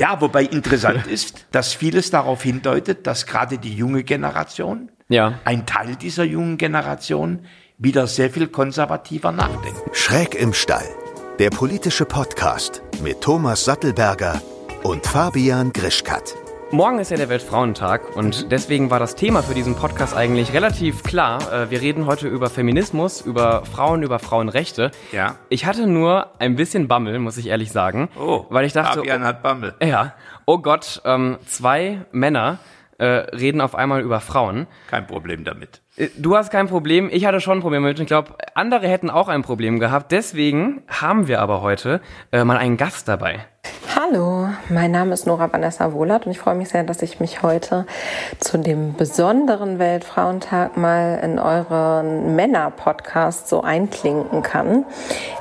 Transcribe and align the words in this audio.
Ja, 0.00 0.18
wobei 0.22 0.44
interessant 0.44 1.06
ist, 1.16 1.46
dass 1.52 1.74
vieles 1.74 2.10
darauf 2.10 2.42
hindeutet, 2.42 3.06
dass 3.06 3.26
gerade 3.26 3.58
die 3.58 3.74
junge 3.74 4.02
Generation, 4.02 4.90
Ja. 5.08 5.38
ein 5.44 5.66
Teil 5.66 5.94
dieser 5.96 6.24
jungen 6.24 6.56
Generation, 6.56 7.44
wieder 7.76 8.06
sehr 8.06 8.30
viel 8.30 8.48
konservativer 8.48 9.30
nachdenkt. 9.30 9.78
Schräg 9.92 10.34
im 10.34 10.54
Stall. 10.54 10.88
Der 11.38 11.50
politische 11.50 12.06
Podcast 12.06 12.82
mit 13.02 13.20
Thomas 13.20 13.64
Sattelberger 13.66 14.40
und 14.82 15.06
Fabian 15.06 15.70
Grischkat. 15.72 16.34
Morgen 16.72 17.00
ist 17.00 17.10
ja 17.10 17.16
der 17.16 17.28
Weltfrauentag 17.28 18.16
und 18.16 18.52
deswegen 18.52 18.90
war 18.90 19.00
das 19.00 19.16
Thema 19.16 19.42
für 19.42 19.54
diesen 19.54 19.74
Podcast 19.74 20.16
eigentlich 20.16 20.52
relativ 20.52 21.02
klar. 21.02 21.40
Äh, 21.52 21.70
Wir 21.70 21.80
reden 21.80 22.06
heute 22.06 22.28
über 22.28 22.48
Feminismus, 22.48 23.20
über 23.22 23.64
Frauen, 23.64 24.04
über 24.04 24.20
Frauenrechte. 24.20 24.92
Ja. 25.10 25.34
Ich 25.48 25.66
hatte 25.66 25.88
nur 25.88 26.28
ein 26.38 26.54
bisschen 26.54 26.86
Bammel, 26.86 27.18
muss 27.18 27.36
ich 27.38 27.48
ehrlich 27.48 27.72
sagen. 27.72 28.08
Oh, 28.16 28.46
weil 28.50 28.64
ich 28.66 28.72
dachte, 28.72 28.98
Fabian 28.98 29.24
hat 29.24 29.42
Bammel. 29.42 29.74
oh, 29.80 29.84
ja, 29.84 30.14
oh 30.46 30.58
Gott, 30.58 31.02
ähm, 31.04 31.38
zwei 31.44 32.02
Männer 32.12 32.58
äh, 32.98 33.04
reden 33.04 33.60
auf 33.60 33.74
einmal 33.74 34.00
über 34.02 34.20
Frauen. 34.20 34.68
Kein 34.88 35.08
Problem 35.08 35.42
damit. 35.42 35.80
Äh, 35.96 36.06
Du 36.18 36.36
hast 36.36 36.50
kein 36.52 36.68
Problem, 36.68 37.08
ich 37.10 37.24
hatte 37.26 37.40
schon 37.40 37.58
ein 37.58 37.62
Problem 37.62 37.82
mit. 37.82 37.98
Ich 37.98 38.06
glaube, 38.06 38.34
andere 38.54 38.86
hätten 38.86 39.10
auch 39.10 39.26
ein 39.28 39.42
Problem 39.42 39.80
gehabt. 39.80 40.12
Deswegen 40.12 40.82
haben 40.86 41.26
wir 41.26 41.40
aber 41.42 41.62
heute 41.62 42.00
mal 42.32 42.56
einen 42.58 42.76
Gast 42.76 43.08
dabei. 43.08 43.40
Hallo, 43.96 44.48
mein 44.68 44.92
Name 44.92 45.14
ist 45.14 45.26
Nora 45.26 45.52
Vanessa 45.52 45.92
Wohlert 45.92 46.24
und 46.24 46.30
ich 46.30 46.38
freue 46.38 46.54
mich 46.54 46.68
sehr, 46.68 46.84
dass 46.84 47.02
ich 47.02 47.18
mich 47.18 47.42
heute 47.42 47.86
zu 48.38 48.56
dem 48.56 48.94
besonderen 48.94 49.80
Weltfrauentag 49.80 50.76
mal 50.76 51.18
in 51.24 51.40
euren 51.40 52.36
Männer-Podcast 52.36 53.48
so 53.48 53.62
einklinken 53.62 54.42
kann. 54.42 54.84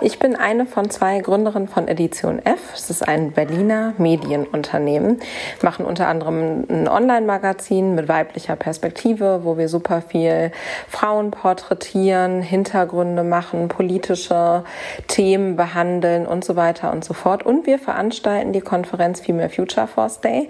Ich 0.01 0.17
bin 0.17 0.35
eine 0.35 0.65
von 0.65 0.89
zwei 0.89 1.19
Gründerinnen 1.19 1.67
von 1.67 1.87
Edition 1.87 2.43
F. 2.43 2.59
Es 2.73 2.89
ist 2.89 3.07
ein 3.07 3.33
Berliner 3.33 3.93
Medienunternehmen, 3.99 5.19
machen 5.61 5.85
unter 5.85 6.07
anderem 6.07 6.65
ein 6.69 6.87
Online-Magazin 6.87 7.93
mit 7.93 8.07
weiblicher 8.07 8.55
Perspektive, 8.55 9.41
wo 9.43 9.59
wir 9.59 9.69
super 9.69 10.01
viel 10.01 10.51
Frauen 10.87 11.29
porträtieren, 11.29 12.41
Hintergründe 12.41 13.23
machen, 13.23 13.67
politische 13.67 14.63
Themen 15.07 15.55
behandeln 15.55 16.25
und 16.25 16.43
so 16.43 16.55
weiter 16.55 16.91
und 16.91 17.05
so 17.05 17.13
fort. 17.13 17.45
Und 17.45 17.67
wir 17.67 17.77
veranstalten 17.77 18.38
die 18.47 18.61
Konferenz 18.61 19.21
Female 19.21 19.49
Future 19.49 19.87
Force 19.87 20.21
Day, 20.21 20.49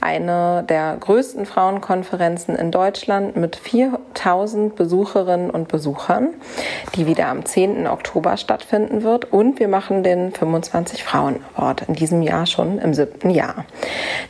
eine 0.00 0.64
der 0.68 0.96
größten 0.98 1.46
Frauenkonferenzen 1.46 2.56
in 2.56 2.70
Deutschland 2.70 3.36
mit 3.36 3.56
4000 3.56 4.74
Besucherinnen 4.74 5.50
und 5.50 5.68
Besuchern, 5.68 6.34
die 6.94 7.06
wieder 7.06 7.28
am 7.28 7.44
10. 7.44 7.86
Oktober 7.86 8.36
stattfinden 8.36 9.02
wird. 9.02 9.32
Und 9.32 9.58
wir 9.58 9.68
machen 9.68 10.02
den 10.02 10.32
25 10.32 11.04
Frauen 11.04 11.40
Award 11.54 11.82
in 11.88 11.94
diesem 11.94 12.22
Jahr 12.22 12.46
schon 12.46 12.78
im 12.78 12.94
siebten 12.94 13.30
Jahr. 13.30 13.64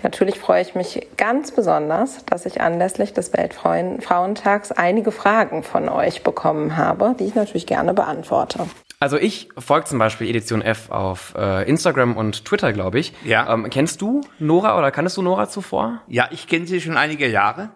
Natürlich 0.03 0.39
freue 0.39 0.63
ich 0.63 0.75
mich 0.75 1.07
ganz 1.17 1.53
besonders, 1.53 2.25
dass 2.27 2.47
ich 2.47 2.61
anlässlich 2.61 3.13
des 3.13 3.33
Weltfrauentags 3.33 4.73
einige 4.73 5.13
Fragen 5.13 5.63
von 5.63 5.89
euch 5.89 6.23
bekommen 6.23 6.77
habe, 6.77 7.15
die 7.19 7.25
ich 7.25 7.35
natürlich 7.35 7.67
gerne 7.67 7.95
beantworte. 7.95 8.67
Also 9.01 9.17
ich 9.17 9.49
folge 9.57 9.87
zum 9.87 9.99
Beispiel 10.01 10.29
Edition 10.29 10.61
F 10.61 10.91
auf 10.91 11.35
äh, 11.37 11.69
Instagram 11.69 12.17
und 12.17 12.45
Twitter, 12.45 12.73
glaube 12.73 12.99
ich. 12.99 13.13
Ja. 13.25 13.53
Ähm, 13.53 13.71
kennst 13.71 14.01
du 14.03 14.23
Nora 14.41 14.77
oder 14.77 14.91
kanntest 14.91 15.17
du 15.17 15.23
Nora 15.23 15.49
zuvor? 15.49 16.03
Ja, 16.09 16.29
ich 16.33 16.49
kenne 16.49 16.67
sie 16.67 16.81
schon 16.81 16.97
einige 16.97 17.29
Jahre. 17.29 17.71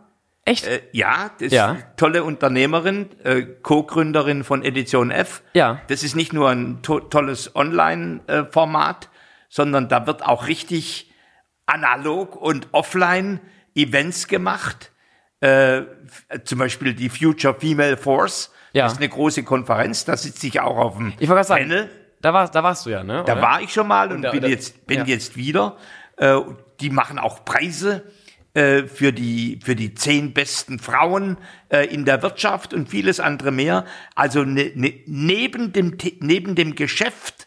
Echt? 0.44 0.66
Äh, 0.66 0.82
ja, 0.90 1.30
das 1.38 1.46
ist 1.48 1.52
Ja. 1.52 1.76
tolle 1.96 2.24
Unternehmerin, 2.24 3.08
äh, 3.22 3.42
Co-Gründerin 3.42 4.42
von 4.42 4.64
Edition 4.64 5.12
F. 5.12 5.42
Ja. 5.54 5.80
Das 5.86 6.02
ist 6.02 6.16
nicht 6.16 6.32
nur 6.32 6.50
ein 6.50 6.82
to 6.82 6.98
tolles 6.98 7.54
Online-Format, 7.54 9.08
sondern 9.48 9.88
da 9.88 10.08
wird 10.08 10.24
auch 10.24 10.48
richtig 10.48 11.12
analog 11.66 12.34
und 12.34 12.66
offline 12.72 13.40
Events 13.76 14.26
gemacht. 14.26 14.90
Äh, 15.40 15.82
zum 16.44 16.58
Beispiel 16.58 16.94
die 16.94 17.08
Future 17.08 17.54
Female 17.54 17.96
Force. 17.96 18.52
Ja. 18.72 18.84
Das 18.84 18.94
ist 18.94 18.98
eine 18.98 19.08
große 19.08 19.42
Konferenz. 19.42 20.04
Da 20.04 20.16
sitze 20.16 20.46
ich 20.46 20.60
auch 20.60 20.76
auf 20.76 20.96
dem 20.96 21.12
ich 21.18 21.28
gerade 21.28 21.44
sagen, 21.44 21.68
Panel. 21.68 21.90
da, 22.20 22.32
war, 22.32 22.48
da 22.50 22.62
warst 22.62 22.86
du 22.86 22.90
ja, 22.90 23.02
ne? 23.04 23.22
Da 23.26 23.32
oder? 23.34 23.42
war 23.42 23.60
ich 23.62 23.72
schon 23.72 23.86
mal 23.88 24.10
und 24.12 24.22
da- 24.22 24.30
bin 24.30 24.40
da- 24.42 24.48
jetzt 24.48 24.86
bin 24.86 24.98
ja. 25.00 25.04
jetzt 25.04 25.36
wieder. 25.36 25.76
Äh, 26.16 26.38
die 26.80 26.90
machen 26.90 27.18
auch 27.18 27.44
Preise 27.44 28.02
äh, 28.54 28.82
für 28.84 29.12
die 29.12 29.60
für 29.64 29.74
die 29.76 29.94
zehn 29.94 30.32
besten 30.34 30.78
Frauen 30.78 31.36
äh, 31.70 31.86
in 31.86 32.04
der 32.04 32.22
Wirtschaft 32.22 32.74
und 32.74 32.88
vieles 32.88 33.20
andere 33.20 33.50
mehr. 33.50 33.84
Also 34.14 34.44
ne, 34.44 34.72
ne, 34.74 35.00
neben 35.06 35.72
dem 35.72 35.96
neben 36.20 36.54
dem 36.54 36.74
Geschäft 36.74 37.46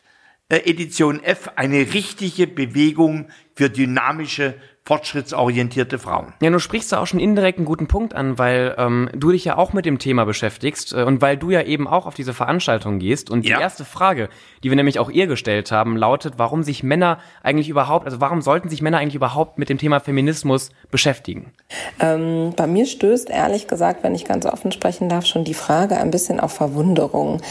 äh, 0.50 0.58
Edition 0.70 1.24
F 1.24 1.50
eine 1.56 1.94
richtige 1.94 2.48
Bewegung 2.48 3.28
für 3.56 3.70
dynamische 3.70 4.56
fortschrittsorientierte 4.86 5.98
Frauen. 5.98 6.34
Ja, 6.42 6.52
du 6.52 6.60
sprichst 6.60 6.92
da 6.92 7.00
auch 7.02 7.08
schon 7.08 7.20
indirekt 7.20 7.58
einen 7.58 7.66
guten 7.66 7.88
Punkt 7.88 8.14
an, 8.14 8.38
weil 8.38 8.76
ähm, 8.78 9.10
du 9.16 9.32
dich 9.32 9.44
ja 9.44 9.58
auch 9.58 9.74
mit 9.74 9.86
dem 9.86 9.98
Thema 9.98 10.26
beschäftigst 10.26 10.94
äh, 10.94 11.04
und 11.04 11.22
weil 11.22 11.38
du 11.38 11.50
ja 11.50 11.64
eben 11.64 11.88
auch 11.88 12.06
auf 12.06 12.14
diese 12.14 12.34
Veranstaltung 12.34 13.00
gehst. 13.00 13.32
Und 13.32 13.46
die 13.46 13.50
Ja. 13.50 13.60
erste 13.60 13.84
Frage, 13.84 14.30
die 14.64 14.70
wir 14.70 14.76
nämlich 14.76 15.00
auch 15.00 15.10
ihr 15.10 15.26
gestellt 15.26 15.72
haben, 15.72 15.98
lautet, 15.98 16.36
warum 16.38 16.62
sich 16.62 16.84
Männer 16.84 17.18
eigentlich 17.42 17.68
überhaupt, 17.70 18.06
also 18.06 18.22
warum 18.22 18.42
sollten 18.44 18.70
sich 18.70 18.84
Männer 18.84 19.00
eigentlich 19.00 19.16
überhaupt 19.16 19.58
mit 19.58 19.70
dem 19.70 19.80
Thema 19.80 20.00
Feminismus 20.00 20.70
beschäftigen? 20.92 21.52
Ähm, 22.00 22.54
bei 22.56 22.68
mir 22.68 22.86
stößt 22.86 23.32
ehrlich 23.32 23.68
gesagt, 23.68 24.04
wenn 24.04 24.14
ich 24.14 24.26
ganz 24.26 24.46
offen 24.46 24.72
sprechen 24.72 25.10
darf, 25.10 25.26
schon 25.26 25.46
die 25.46 25.56
Frage 25.56 25.98
ein 25.98 26.12
bisschen 26.12 26.40
auf 26.40 26.54
Verwunderung. 26.54 27.42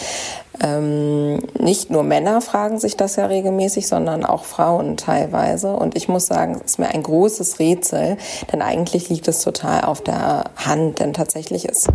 Ähm, 0.62 1.40
nicht 1.58 1.90
nur 1.90 2.04
Männer 2.04 2.40
fragen 2.40 2.78
sich 2.78 2.96
das 2.96 3.16
ja 3.16 3.26
regelmäßig, 3.26 3.88
sondern 3.88 4.24
auch 4.24 4.44
Frauen 4.44 4.96
teilweise. 4.96 5.72
Und 5.74 5.96
ich 5.96 6.06
muss 6.08 6.26
sagen, 6.26 6.54
es 6.64 6.72
ist 6.72 6.78
mir 6.78 6.88
ein 6.88 7.02
großes 7.02 7.23
Rätsel, 7.58 8.16
denn 8.52 8.62
eigentlich 8.62 9.08
liegt 9.08 9.28
es 9.28 9.42
total 9.42 9.82
auf 9.82 10.02
der 10.02 10.44
Hand, 10.56 11.00
denn 11.00 11.12
tatsächlich 11.12 11.64
ist 11.64 11.88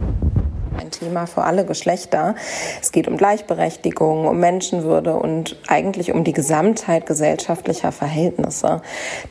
ein 0.79 0.91
Thema 0.91 1.28
für 1.28 1.44
alle 1.44 1.66
Geschlechter. 1.66 2.35
Es 2.81 2.91
geht 2.91 3.07
um 3.07 3.17
Gleichberechtigung, 3.17 4.25
um 4.25 4.40
Menschenwürde 4.40 5.16
und 5.16 5.57
eigentlich 5.67 6.13
um 6.13 6.23
die 6.23 6.34
Gesamtheit 6.34 7.06
gesellschaftlicher 7.06 7.91
Verhältnisse. 7.91 8.81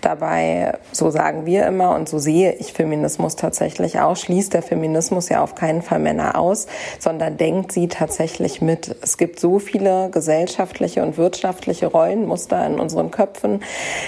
Dabei, 0.00 0.78
so 0.92 1.10
sagen 1.10 1.46
wir 1.46 1.66
immer 1.66 1.94
und 1.94 2.08
so 2.08 2.18
sehe 2.18 2.52
ich 2.52 2.72
Feminismus 2.72 3.36
tatsächlich 3.36 4.00
auch, 4.00 4.16
schließt 4.16 4.54
der 4.54 4.62
Feminismus 4.62 5.28
ja 5.28 5.42
auf 5.42 5.54
keinen 5.54 5.82
Fall 5.82 5.98
Männer 5.98 6.38
aus, 6.38 6.66
sondern 6.98 7.36
denkt 7.36 7.72
sie 7.72 7.88
tatsächlich 7.88 8.60
mit. 8.60 8.94
Es 9.02 9.16
gibt 9.16 9.40
so 9.40 9.58
viele 9.58 10.10
gesellschaftliche 10.10 11.02
und 11.02 11.16
wirtschaftliche 11.16 11.86
Rollenmuster 11.86 12.66
in 12.66 12.78
unseren 12.78 13.10
Köpfen, 13.10 13.62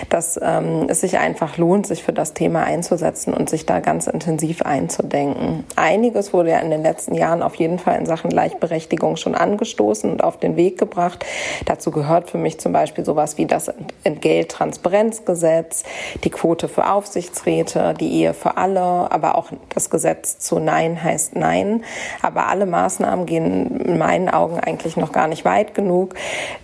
dass 0.08 0.38
ähm, 0.42 0.86
es 0.88 1.00
sich 1.00 1.18
einfach 1.18 1.56
lohnt, 1.56 1.86
sich 1.86 2.02
für 2.02 2.12
das 2.12 2.34
Thema 2.34 2.64
einzusetzen 2.64 3.32
und 3.32 3.48
sich 3.48 3.66
da 3.66 3.80
ganz 3.80 4.06
intensiv 4.06 4.62
einzudenken. 4.62 5.64
Einiges 5.76 6.32
wurde 6.32 6.50
ja 6.50 6.58
in 6.58 6.70
den 6.70 6.82
letzten 6.82 7.14
Jahren 7.14 7.29
auf 7.42 7.54
jeden 7.56 7.78
Fall 7.78 7.98
in 7.98 8.06
Sachen 8.06 8.30
Gleichberechtigung 8.30 9.16
schon 9.16 9.34
angestoßen 9.34 10.10
und 10.10 10.24
auf 10.24 10.38
den 10.38 10.56
Weg 10.56 10.78
gebracht. 10.78 11.24
Dazu 11.66 11.90
gehört 11.90 12.30
für 12.30 12.38
mich 12.38 12.58
zum 12.58 12.72
Beispiel 12.72 13.04
sowas 13.04 13.38
wie 13.38 13.46
das 13.46 13.70
Entgelttransparenzgesetz, 14.04 15.84
die 16.24 16.30
Quote 16.30 16.68
für 16.68 16.90
Aufsichtsräte, 16.90 17.94
die 17.94 18.12
Ehe 18.12 18.34
für 18.34 18.56
alle, 18.56 18.80
aber 18.80 19.36
auch 19.36 19.50
das 19.68 19.90
Gesetz 19.90 20.38
zu 20.38 20.58
Nein 20.58 21.02
heißt 21.02 21.36
Nein. 21.36 21.84
Aber 22.22 22.48
alle 22.48 22.66
Maßnahmen 22.66 23.26
gehen 23.26 23.80
in 23.80 23.98
meinen 23.98 24.28
Augen 24.28 24.58
eigentlich 24.58 24.96
noch 24.96 25.12
gar 25.12 25.28
nicht 25.28 25.44
weit 25.44 25.74
genug. 25.74 26.14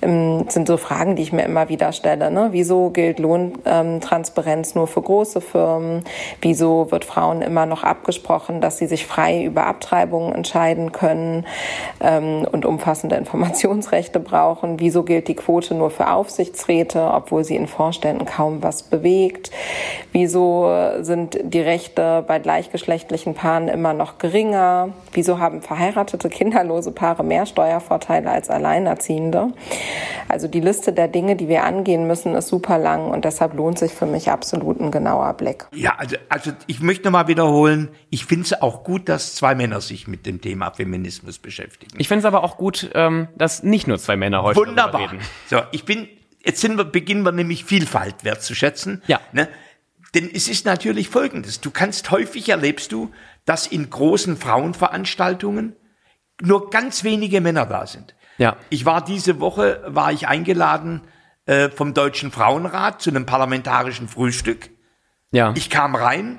Ähm, 0.02 0.44
Das 0.46 0.54
sind 0.54 0.68
so 0.68 0.76
Fragen, 0.76 1.16
die 1.16 1.22
ich 1.22 1.32
mir 1.32 1.44
immer 1.44 1.68
wieder 1.68 1.92
stelle. 1.92 2.30
Ne? 2.30 2.48
Wieso 2.52 2.90
gilt 2.90 3.18
Lohntransparenz 3.18 4.74
nur 4.74 4.86
für 4.86 5.02
große 5.02 5.40
Firmen? 5.40 6.04
Wieso 6.40 6.90
wird 6.90 7.04
Frauen 7.04 7.42
immer 7.42 7.66
noch 7.66 7.84
abgesprochen, 7.84 8.60
dass 8.60 8.78
sie 8.78 8.86
sich 8.86 9.06
frei 9.06 9.44
über 9.44 9.66
Abtreibungen 9.66 10.34
entscheiden 10.34 10.55
können 10.92 11.46
ähm, 12.00 12.46
und 12.50 12.64
umfassende 12.64 13.16
Informationsrechte 13.22 14.20
brauchen? 14.20 14.80
Wieso 14.80 15.02
gilt 15.02 15.28
die 15.28 15.34
Quote 15.34 15.74
nur 15.74 15.90
für 15.90 16.10
Aufsichtsräte, 16.10 17.10
obwohl 17.12 17.44
sie 17.44 17.56
in 17.56 17.66
Vorständen 17.66 18.24
kaum 18.24 18.62
was 18.62 18.82
bewegt? 18.82 19.50
Wieso 20.16 20.94
sind 21.02 21.38
die 21.42 21.60
Rechte 21.60 22.24
bei 22.26 22.38
gleichgeschlechtlichen 22.38 23.34
Paaren 23.34 23.68
immer 23.68 23.92
noch 23.92 24.16
geringer? 24.16 24.94
Wieso 25.12 25.40
haben 25.40 25.60
verheiratete 25.60 26.30
kinderlose 26.30 26.90
Paare 26.90 27.22
mehr 27.22 27.44
Steuervorteile 27.44 28.30
als 28.30 28.48
Alleinerziehende? 28.48 29.52
Also 30.26 30.48
die 30.48 30.60
Liste 30.60 30.94
der 30.94 31.08
Dinge, 31.08 31.36
die 31.36 31.48
wir 31.48 31.64
angehen 31.64 32.06
müssen, 32.06 32.34
ist 32.34 32.48
super 32.48 32.78
lang 32.78 33.10
und 33.10 33.26
deshalb 33.26 33.52
lohnt 33.52 33.78
sich 33.78 33.92
für 33.92 34.06
mich 34.06 34.30
absolut 34.30 34.80
ein 34.80 34.90
genauer 34.90 35.34
Blick. 35.34 35.66
Ja, 35.74 35.96
also, 35.98 36.16
also 36.30 36.52
ich 36.66 36.80
möchte 36.80 37.04
nochmal 37.04 37.28
wiederholen, 37.28 37.90
ich 38.08 38.24
finde 38.24 38.44
es 38.44 38.62
auch 38.62 38.84
gut, 38.84 39.10
dass 39.10 39.34
zwei 39.34 39.54
Männer 39.54 39.82
sich 39.82 40.08
mit 40.08 40.24
dem 40.24 40.40
Thema 40.40 40.70
Feminismus 40.70 41.38
beschäftigen. 41.38 41.92
Ich 41.98 42.08
finde 42.08 42.20
es 42.20 42.24
aber 42.24 42.42
auch 42.42 42.56
gut, 42.56 42.90
ähm, 42.94 43.28
dass 43.36 43.62
nicht 43.62 43.86
nur 43.86 43.98
zwei 43.98 44.16
Männer 44.16 44.42
heute 44.42 44.60
Wunderbar. 44.60 44.98
reden. 44.98 45.18
So, 45.50 45.60
ich 45.72 45.84
bin, 45.84 46.08
jetzt 46.42 46.62
sind 46.62 46.78
wir, 46.78 46.84
beginnen 46.84 47.22
wir 47.22 47.32
nämlich 47.32 47.66
Vielfalt 47.66 48.24
wertzuschätzen. 48.24 49.02
Ja. 49.08 49.20
Ne? 49.34 49.46
Denn 50.16 50.30
es 50.32 50.48
ist 50.48 50.64
natürlich 50.64 51.10
folgendes. 51.10 51.60
Du 51.60 51.70
kannst 51.70 52.10
häufig 52.10 52.48
erlebst 52.48 52.90
du, 52.90 53.12
dass 53.44 53.66
in 53.66 53.90
großen 53.90 54.38
Frauenveranstaltungen 54.38 55.76
nur 56.40 56.70
ganz 56.70 57.04
wenige 57.04 57.42
Männer 57.42 57.66
da 57.66 57.86
sind. 57.86 58.14
Ja. 58.38 58.56
Ich 58.70 58.86
war 58.86 59.04
diese 59.04 59.40
Woche, 59.40 59.82
war 59.86 60.12
ich 60.12 60.26
eingeladen 60.26 61.02
äh, 61.44 61.68
vom 61.68 61.92
Deutschen 61.92 62.30
Frauenrat 62.30 63.02
zu 63.02 63.10
einem 63.10 63.26
parlamentarischen 63.26 64.08
Frühstück. 64.08 64.70
Ja. 65.32 65.52
Ich 65.54 65.68
kam 65.68 65.94
rein, 65.94 66.38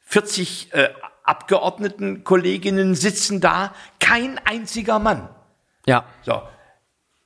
40 0.00 0.74
äh, 0.74 0.90
Abgeordnetenkolleginnen 1.22 2.94
sitzen 2.94 3.40
da, 3.40 3.72
kein 4.00 4.38
einziger 4.44 4.98
Mann. 4.98 5.30
ja. 5.86 6.04
So. 6.20 6.42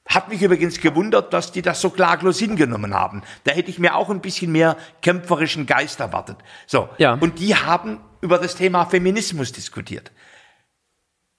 Hat 0.09 0.31
mich 0.31 0.41
übrigens 0.43 0.81
gewundert, 0.81 1.35
dass 1.35 1.53
die 1.53 1.61
das 1.61 1.83
so 1.83 1.91
klaglos 1.91 2.39
hingenommen 2.39 2.95
haben. 2.95 3.23
Da 3.45 3.53
hätte 3.53 3.71
ich 3.71 3.79
mir 3.79 3.95
auch 3.95 4.09
ein 4.09 4.23
bisschen 4.23 4.51
mehr 4.51 4.79
kämpferischen 5.03 5.67
Geist 5.67 6.01
erwartet. 6.01 6.39
So. 6.67 6.89
Ja. 6.97 7.13
Und 7.15 7.39
die 7.39 7.55
haben 7.55 8.01
über 8.23 8.39
das 8.39 8.57
Thema 8.57 8.87
Feminismus 8.87 9.53
diskutiert. 9.53 10.11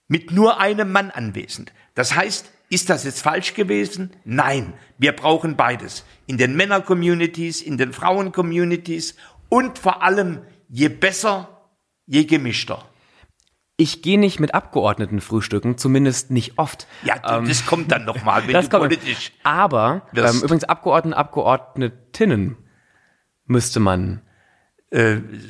Mit 0.08 0.32
nur 0.32 0.60
einem 0.60 0.92
Mann 0.92 1.10
anwesend. 1.10 1.74
Das 1.96 2.16
heißt, 2.16 2.52
ist 2.70 2.90
das 2.92 3.04
jetzt 3.04 3.22
falsch 3.22 3.56
gewesen? 3.56 4.12
Nein. 4.24 4.74
Wir 5.00 5.14
brauchen 5.14 5.56
beides. 5.56 6.06
In 6.28 6.38
den 6.38 6.56
Männer-Communities, 6.56 7.62
in 7.64 7.78
den 7.78 7.92
Frauen-Communities 7.92 9.16
und 9.50 9.80
vor 9.80 10.04
allem, 10.04 10.42
je 10.68 10.90
besser, 10.90 11.68
je 12.06 12.26
gemischter. 12.26 12.88
Ich 13.80 14.02
gehe 14.02 14.20
nicht 14.20 14.40
mit 14.42 14.54
Abgeordneten 14.54 15.22
frühstücken, 15.22 15.78
zumindest 15.78 16.32
nicht 16.32 16.58
oft. 16.58 16.86
Ja, 17.04 17.16
du, 17.40 17.48
das 17.48 17.66
kommt 17.66 17.92
dann 17.92 18.04
nochmal, 18.04 18.42
wenn 18.48 18.50
Ähm, 18.50 18.54
Das 18.54 18.66
du 18.70 18.78
kommt. 18.78 18.90
politisch. 18.90 19.32
Aber 19.44 20.02
wirst. 20.12 20.36
ähm, 20.36 20.44
übrigens 20.44 20.66
Abgeordneten, 20.66 21.14
Abgeordnetinnen 21.18 22.58
müsste 23.46 23.80
man 23.80 24.22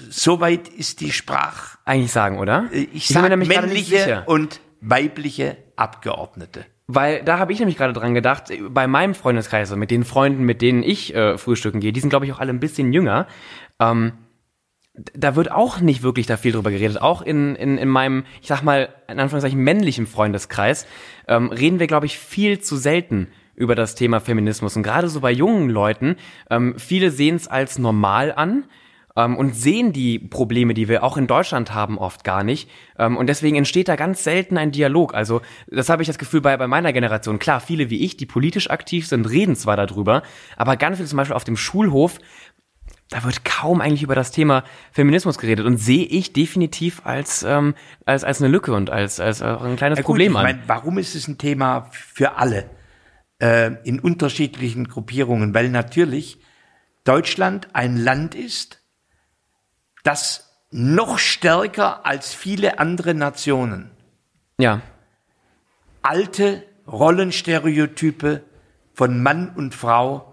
Soweit 0.09 0.67
ist 0.67 1.01
die 1.01 1.11
Sprach. 1.11 1.77
eigentlich 1.85 2.11
sagen, 2.11 2.39
oder? 2.39 2.69
Äh, 2.71 2.87
Ich 2.93 3.09
mir 3.09 3.13
sage 3.21 3.35
männliche 3.37 4.23
und 4.27 4.59
weibliche 4.81 5.57
Abgeordnete. 5.75 6.65
Weil 6.87 7.23
da 7.23 7.39
habe 7.39 7.53
ich 7.53 7.59
nämlich 7.59 7.77
gerade 7.77 7.93
dran 7.93 8.13
gedacht, 8.13 8.45
bei 8.69 8.85
meinem 8.87 9.13
Freundeskreis, 9.15 9.69
also 9.69 9.75
mit 9.77 9.91
den 9.91 10.03
Freunden, 10.03 10.43
mit 10.43 10.61
denen 10.61 10.83
ich 10.83 11.13
äh, 11.15 11.37
frühstücken 11.37 11.79
gehe, 11.79 11.93
die 11.93 11.99
sind, 11.99 12.09
glaube 12.09 12.25
ich, 12.25 12.33
auch 12.33 12.39
alle 12.39 12.51
ein 12.51 12.59
bisschen 12.59 12.91
jünger. 12.93 13.27
Ähm, 13.79 14.13
da 15.13 15.35
wird 15.35 15.51
auch 15.51 15.79
nicht 15.79 16.03
wirklich 16.03 16.25
da 16.25 16.37
viel 16.37 16.51
drüber 16.51 16.71
geredet. 16.71 17.01
Auch 17.01 17.21
in, 17.21 17.55
in, 17.55 17.77
in 17.77 17.87
meinem, 17.87 18.23
ich 18.41 18.47
sag 18.47 18.63
mal, 18.63 18.89
in 19.07 19.19
Anführungszeichen 19.19 19.59
männlichen 19.59 20.07
Freundeskreis 20.07 20.85
ähm, 21.27 21.47
reden 21.51 21.79
wir, 21.79 21.87
glaube 21.87 22.05
ich, 22.05 22.17
viel 22.17 22.59
zu 22.59 22.75
selten 22.77 23.27
über 23.55 23.75
das 23.75 23.95
Thema 23.95 24.19
Feminismus. 24.19 24.75
Und 24.75 24.83
gerade 24.83 25.09
so 25.09 25.19
bei 25.19 25.31
jungen 25.31 25.69
Leuten, 25.69 26.15
ähm, 26.49 26.75
viele 26.77 27.11
sehen 27.11 27.35
es 27.35 27.47
als 27.47 27.77
normal 27.77 28.33
an 28.33 28.63
ähm, 29.19 29.35
und 29.35 29.53
sehen 29.53 29.91
die 29.91 30.17
Probleme, 30.17 30.73
die 30.73 30.87
wir 30.87 31.03
auch 31.03 31.17
in 31.17 31.27
Deutschland 31.27 31.73
haben, 31.73 31.97
oft 31.97 32.23
gar 32.23 32.43
nicht. 32.43 32.69
Ähm, 32.97 33.17
und 33.17 33.27
deswegen 33.27 33.57
entsteht 33.57 33.89
da 33.89 33.95
ganz 33.97 34.23
selten 34.23 34.57
ein 34.57 34.71
Dialog. 34.71 35.13
Also 35.13 35.41
das 35.67 35.89
habe 35.89 36.01
ich 36.01 36.07
das 36.07 36.17
Gefühl 36.17 36.41
bei, 36.41 36.55
bei 36.57 36.67
meiner 36.67 36.93
Generation. 36.93 37.37
Klar, 37.37 37.59
viele 37.59 37.89
wie 37.89 38.03
ich, 38.03 38.17
die 38.17 38.25
politisch 38.25 38.69
aktiv 38.69 39.07
sind, 39.07 39.29
reden 39.29 39.55
zwar 39.55 39.75
darüber, 39.75 40.23
aber 40.55 40.77
ganz 40.77 40.97
viel 40.97 41.05
zum 41.05 41.17
Beispiel 41.17 41.35
auf 41.35 41.43
dem 41.43 41.57
Schulhof, 41.57 42.19
da 43.09 43.23
wird 43.23 43.43
kaum 43.43 43.81
eigentlich 43.81 44.03
über 44.03 44.15
das 44.15 44.31
Thema 44.31 44.63
Feminismus 44.91 45.37
geredet 45.37 45.65
und 45.65 45.77
sehe 45.77 46.05
ich 46.05 46.31
definitiv 46.31 47.01
als, 47.05 47.43
ähm, 47.43 47.73
als, 48.05 48.23
als 48.23 48.41
eine 48.41 48.49
Lücke 48.51 48.73
und 48.73 48.89
als, 48.91 49.19
als 49.19 49.41
ein 49.41 49.75
kleines 49.77 49.97
Ja, 49.97 50.03
gut, 50.03 50.13
Problem 50.13 50.35
an. 50.37 50.43
meine, 50.43 50.63
warum 50.67 50.97
ist 50.99 51.15
es 51.15 51.27
ein 51.27 51.37
Thema 51.37 51.89
für 51.91 52.37
alle 52.37 52.69
äh, 53.39 53.71
in 53.83 53.99
unterschiedlichen 53.99 54.87
Gruppierungen? 54.87 55.53
Weil 55.55 55.69
natürlich 55.69 56.39
Deutschland 57.03 57.69
ein 57.73 57.97
Land 57.97 58.35
ist, 58.35 58.83
das 60.03 60.45
noch 60.71 61.17
stärker 61.17 62.05
als 62.05 62.33
viele 62.33 62.77
andere 62.77 63.15
Nationen 63.15 63.89
ja, 64.59 64.81
alte 66.03 66.63
Rollenstereotype 66.87 68.43
von 68.93 69.23
Mann 69.23 69.49
und 69.55 69.73
Frau 69.73 70.28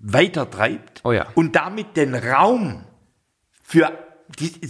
weitertreibt 0.00 1.00
Oh 1.04 1.12
ja. 1.12 1.26
und 1.34 1.56
damit 1.56 1.96
den 1.96 2.14
Raum 2.14 2.84
für 3.62 3.92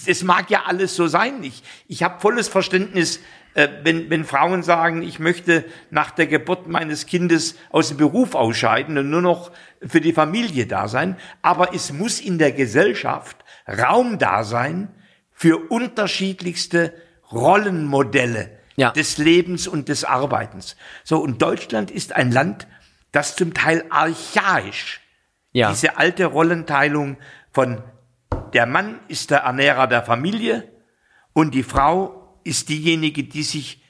es 0.06 0.22
mag 0.22 0.50
ja 0.50 0.62
alles 0.66 0.94
so 0.94 1.08
sein. 1.08 1.42
Ich, 1.42 1.64
ich 1.88 2.04
habe 2.04 2.20
volles 2.20 2.46
Verständnis, 2.46 3.18
äh, 3.54 3.68
wenn, 3.82 4.08
wenn 4.08 4.24
Frauen 4.24 4.62
sagen, 4.62 5.02
ich 5.02 5.18
möchte 5.18 5.64
nach 5.90 6.12
der 6.12 6.28
Geburt 6.28 6.68
meines 6.68 7.06
Kindes 7.06 7.56
aus 7.70 7.88
dem 7.88 7.96
Beruf 7.96 8.36
ausscheiden 8.36 8.96
und 8.98 9.10
nur 9.10 9.20
noch 9.20 9.50
für 9.84 10.00
die 10.00 10.12
Familie 10.12 10.66
da 10.68 10.86
sein. 10.86 11.16
Aber 11.42 11.74
es 11.74 11.92
muss 11.92 12.20
in 12.20 12.38
der 12.38 12.52
Gesellschaft 12.52 13.36
Raum 13.66 14.18
da 14.20 14.44
sein 14.44 14.94
für 15.32 15.56
unterschiedlichste 15.70 16.94
Rollenmodelle 17.32 18.50
Ja. 18.76 18.92
des 18.92 19.18
Lebens 19.18 19.66
und 19.66 19.88
des 19.88 20.04
Arbeitens. 20.04 20.76
So, 21.02 21.18
und 21.18 21.42
Deutschland 21.42 21.90
ist 21.90 22.14
ein 22.14 22.30
Land, 22.30 22.68
das 23.10 23.34
zum 23.34 23.54
Teil 23.54 23.84
archaisch 23.90 25.00
ja, 25.52 25.70
diese 25.70 25.96
alte 25.98 26.26
Rollenteilung 26.26 27.16
von 27.52 27.78
der 28.52 28.66
Mann 28.66 29.00
ist 29.08 29.30
der 29.30 29.38
Ernährer 29.40 29.86
der 29.86 30.02
Familie 30.02 30.68
und 31.32 31.54
die 31.54 31.62
Frau 31.62 32.38
ist 32.44 32.68
diejenige, 32.68 33.24
die 33.24 33.42
sich 33.42 33.82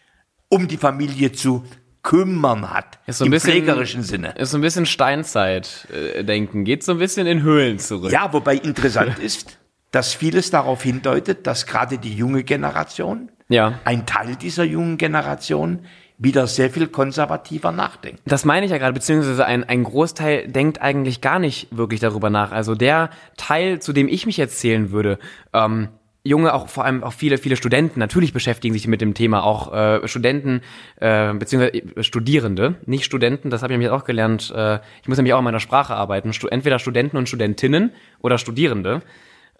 um 0.49 0.67
die 0.69 0.77
Familie 0.79 1.33
zu 1.33 1.65
kümmern 2.03 2.71
hat. 2.73 2.99
Ist 3.07 3.19
so 3.19 3.25
ein 3.25 3.27
Im 3.27 3.31
bisschen- 3.33 3.51
pflegerischen 3.53 4.03
Sinne. 4.03 4.31
ist 4.37 4.51
so 4.51 4.59
ein 4.59 4.63
bisschen 4.63 4.87
Steinzeit-Denken, 4.87 6.65
geht 6.65 6.83
so 6.83 6.93
ein 6.93 6.99
bisschen 6.99 7.27
in 7.27 7.43
Höhlen 7.43 7.79
zurück. 7.79 8.13
Ja, 8.13 8.33
wobei 8.33 8.55
interessant 8.57 9.19
ist, 9.23 9.59
dass 9.91 10.15
vieles 10.15 10.51
darauf 10.51 10.83
hindeutet, 10.83 11.47
dass 11.47 11.67
gerade 11.67 11.99
die 11.99 12.15
junge 12.15 12.45
Generation, 12.45 13.31
Ja. 13.49 13.79
ein 13.85 14.07
Teil 14.07 14.37
dieser 14.37 14.65
jungen 14.65 14.99
Generation, 14.99 15.87
wieder 16.19 16.47
sehr 16.49 16.71
viel 16.71 16.89
konservativer 16.89 17.71
nachdenkt. 17.71 18.21
Das 18.27 18.45
meine 18.45 18.67
ich 18.67 18.73
ja 18.73 18.79
gerade, 18.79 18.93
beziehungsweise 18.93 19.47
ein, 19.47 19.65
ein 19.65 19.85
Großteil 19.85 20.49
denkt 20.49 20.83
eigentlich 20.83 21.21
gar 21.21 21.39
nicht 21.39 21.69
wirklich 21.71 22.01
darüber 22.01 22.29
nach. 22.29 22.51
Also 22.51 22.75
der 22.75 23.11
Teil, 23.37 23.81
zu 23.81 23.93
dem 23.93 24.09
ich 24.09 24.27
mich 24.27 24.37
jetzt 24.37 24.59
zählen 24.59 24.91
würde, 24.91 25.19
ähm, 25.53 25.89
junge, 26.25 26.53
auch 26.53 26.69
vor 26.69 26.85
allem 26.85 27.05
auch 27.05 27.13
viele, 27.13 27.39
viele 27.39 27.57
Studenten, 27.57 28.01
natürlich 28.01 28.33
beschäftigen 28.33 28.75
sich 28.75 28.89
mit 28.89 29.01
dem 29.01 29.15
Thema, 29.15 29.45
auch 29.45 29.73
äh, 29.73 30.07
Studenten, 30.09 30.61
äh, 30.97 31.33
beziehungsweise 31.35 32.05
Studierende, 32.05 32.75
nicht 32.85 33.05
Studenten, 33.05 33.51
das 33.51 33.63
habe 33.63 33.73
ich 33.73 33.79
nämlich 33.79 33.91
auch 33.91 34.05
gelernt, 34.05 34.53
äh, 34.55 34.81
ich 35.01 35.09
muss 35.09 35.17
nämlich 35.17 35.33
auch 35.35 35.39
in 35.39 35.45
meiner 35.45 35.61
Sprache 35.61 35.95
arbeiten, 35.95 36.33
entweder 36.51 36.79
Studenten 36.79 37.17
und 37.17 37.29
Studentinnen 37.29 37.93
oder 38.21 38.39
Studierende. 38.39 39.03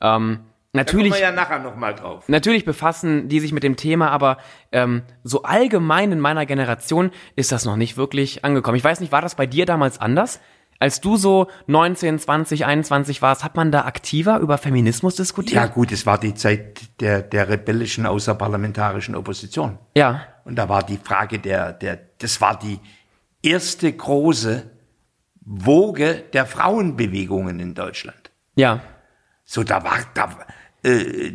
Ähm, 0.01 0.41
natürlich 0.73 1.11
Kommen 1.11 1.23
wir 1.23 1.29
ja 1.29 1.35
nachher 1.35 1.59
nochmal 1.59 1.95
drauf. 1.95 2.29
Natürlich 2.29 2.65
befassen 2.65 3.29
die 3.29 3.41
sich 3.41 3.53
mit 3.53 3.63
dem 3.63 3.77
Thema, 3.77 4.11
aber 4.11 4.39
ähm, 4.73 5.03
so 5.25 5.43
allgemein 5.43 6.13
in 6.13 6.21
meiner 6.21 6.47
Generation 6.47 7.11
ist 7.37 7.53
das 7.53 7.65
noch 7.65 7.77
nicht 7.77 7.97
wirklich 7.97 8.45
angekommen. 8.45 8.77
Ich 8.77 8.85
weiß 8.85 9.01
nicht, 9.01 9.13
war 9.13 9.23
das 9.23 9.35
bei 9.35 9.47
dir 9.47 9.67
damals 9.67 10.01
anders? 10.01 10.41
Als 10.81 11.01
du 11.01 11.17
so 11.17 11.49
19, 11.67 12.21
20, 12.21 12.65
21 12.65 13.21
warst, 13.21 13.43
hat 13.43 13.57
man 13.57 13.73
da 13.73 13.81
aktiver 13.83 14.39
über 14.39 14.59
Feminismus 14.59 15.17
Ja 15.17 15.23
diskutiert? 15.25 15.75
gut, 15.75 15.91
es 15.91 16.07
war 16.07 16.19
die 16.19 16.35
Zeit 16.35 17.01
der, 17.01 17.21
der 17.21 17.49
rebellischen 17.49 18.07
außerparlamentarischen 18.07 19.17
Opposition. 19.17 19.79
Ja, 19.97 20.23
Und 20.45 20.55
da 20.55 20.69
war 20.69 20.85
die 20.85 20.99
Frage 20.99 21.41
der, 21.41 21.73
der, 21.73 21.99
das 22.19 22.41
war 22.41 22.57
die 22.57 22.79
erste 23.43 23.93
große 23.93 24.71
Woge 25.41 26.23
der 26.33 26.47
Frauenbewegungen 26.47 27.59
in 27.59 27.75
Deutschland. 27.75 28.31
ja, 28.55 28.81
So, 29.51 29.65
da 29.65 29.83
war, 29.83 29.99
da, 30.13 30.29
äh, 30.83 31.33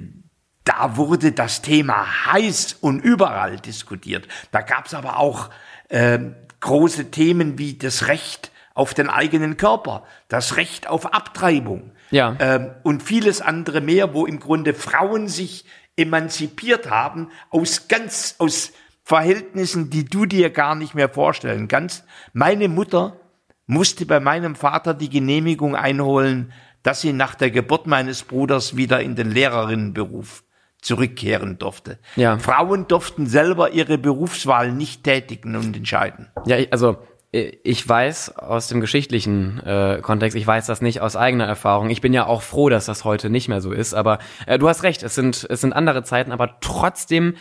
da 0.63 0.97
wurde 0.97 1.31
das 1.31 1.63
Thema 1.63 2.31
heiß 2.31 2.77
und 2.79 2.99
überall 2.99 3.59
diskutiert. 3.59 4.27
Da 4.51 4.61
gab 4.61 4.85
es 4.85 4.93
aber 4.93 5.17
auch 5.17 5.49
äh, 5.89 6.19
große 6.59 7.09
Themen 7.09 7.57
wie 7.57 7.73
das 7.75 8.07
Recht 8.07 8.51
auf 8.75 8.93
den 8.93 9.09
eigenen 9.09 9.57
Körper, 9.57 10.03
das 10.27 10.57
Recht 10.57 10.87
auf 10.87 11.11
Abtreibung 11.11 11.91
Ja. 12.11 12.35
ähm, 12.39 12.69
und 12.83 13.01
vieles 13.01 13.41
andere 13.41 13.81
mehr, 13.81 14.13
wo 14.13 14.27
im 14.27 14.39
Grunde 14.39 14.75
Frauen 14.75 15.27
sich 15.27 15.65
emanzipiert 15.95 16.91
haben 16.91 17.31
aus 17.49 17.87
ganz 17.87 18.35
aus 18.37 18.73
Verhältnissen, 19.03 19.89
die 19.89 20.05
du 20.05 20.27
dir 20.27 20.51
gar 20.51 20.75
nicht 20.75 20.93
mehr 20.93 21.09
vorstellen 21.09 21.67
kannst. 21.67 22.05
Meine 22.31 22.69
Mutter 22.69 23.17
musste 23.65 24.05
bei 24.05 24.19
meinem 24.19 24.55
Vater 24.55 24.93
die 24.93 25.09
Genehmigung 25.09 25.75
einholen, 25.75 26.53
dass 26.83 27.01
sie 27.01 27.13
nach 27.13 27.35
der 27.35 27.49
Geburt 27.51 27.87
meines 27.87 28.23
Bruders 28.23 28.75
wieder 28.77 29.01
in 29.01 29.15
den 29.15 29.31
Lehrerinnenberuf 29.31 30.43
zurückkehren 30.81 31.57
durfte. 31.57 31.97
Ja. 32.17 32.37
Frauen 32.37 32.87
durften 32.87 33.25
selber 33.25 33.71
ihre 33.71 33.97
Berufswahl 33.97 34.71
nicht 34.71 35.03
tätigen 35.03 35.55
und 35.55 35.75
entscheiden. 35.75 36.27
ja, 36.45 36.57
ich- 36.57 36.71
also 36.73 36.97
ich 37.31 37.89
weiß 37.89 38.37
aus 38.37 38.67
dem 38.67 38.79
geschichtlichen 38.79 39.59
äh, 39.65 39.99
Kontext, 40.03 40.37
ich 40.37 40.45
weiß 40.45 40.67
das 40.67 40.81
nicht 40.83 41.01
aus 41.01 41.15
eigener 41.15 41.45
Erfahrung. 41.45 41.89
Ich 41.89 41.99
bin 41.99 42.13
ja 42.13 42.27
auch 42.27 42.43
froh, 42.43 42.69
dass 42.69 42.85
das 42.85 43.05
heute 43.05 43.31
nicht 43.31 43.47
mehr 43.49 43.59
so 43.59 43.71
ist. 43.71 43.95
Aber 43.95 44.19
äh, 44.45 44.59
du 44.59 44.69
hast 44.69 44.83
recht, 44.83 45.01
es 45.01 45.15
sind 45.15 45.47
es 45.49 45.61
sind 45.61 45.73
andere 45.73 46.03
Zeiten, 46.03 46.31
aber 46.31 46.59
trotzdem 46.61 47.33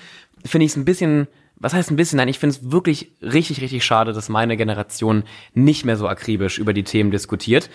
finde 0.46 0.64
ich 0.64 0.70
es 0.70 0.76
ein 0.76 0.86
bisschen, 0.86 1.28
was 1.56 1.74
heißt 1.74 1.90
ein 1.90 1.96
bisschen? 1.96 2.16
Nein, 2.16 2.28
ich 2.28 2.38
finde 2.38 2.56
es 2.56 2.70
wirklich 2.72 3.12
richtig, 3.20 3.60
richtig 3.60 3.84
schade, 3.84 4.14
dass 4.14 4.30
meine 4.30 4.56
Generation 4.56 5.24
nicht 5.52 5.84
mehr 5.84 5.98
so 5.98 6.08
akribisch 6.08 6.56
über 6.58 6.72
die 6.72 6.84
Themen 6.84 7.10
diskutiert. 7.10 7.68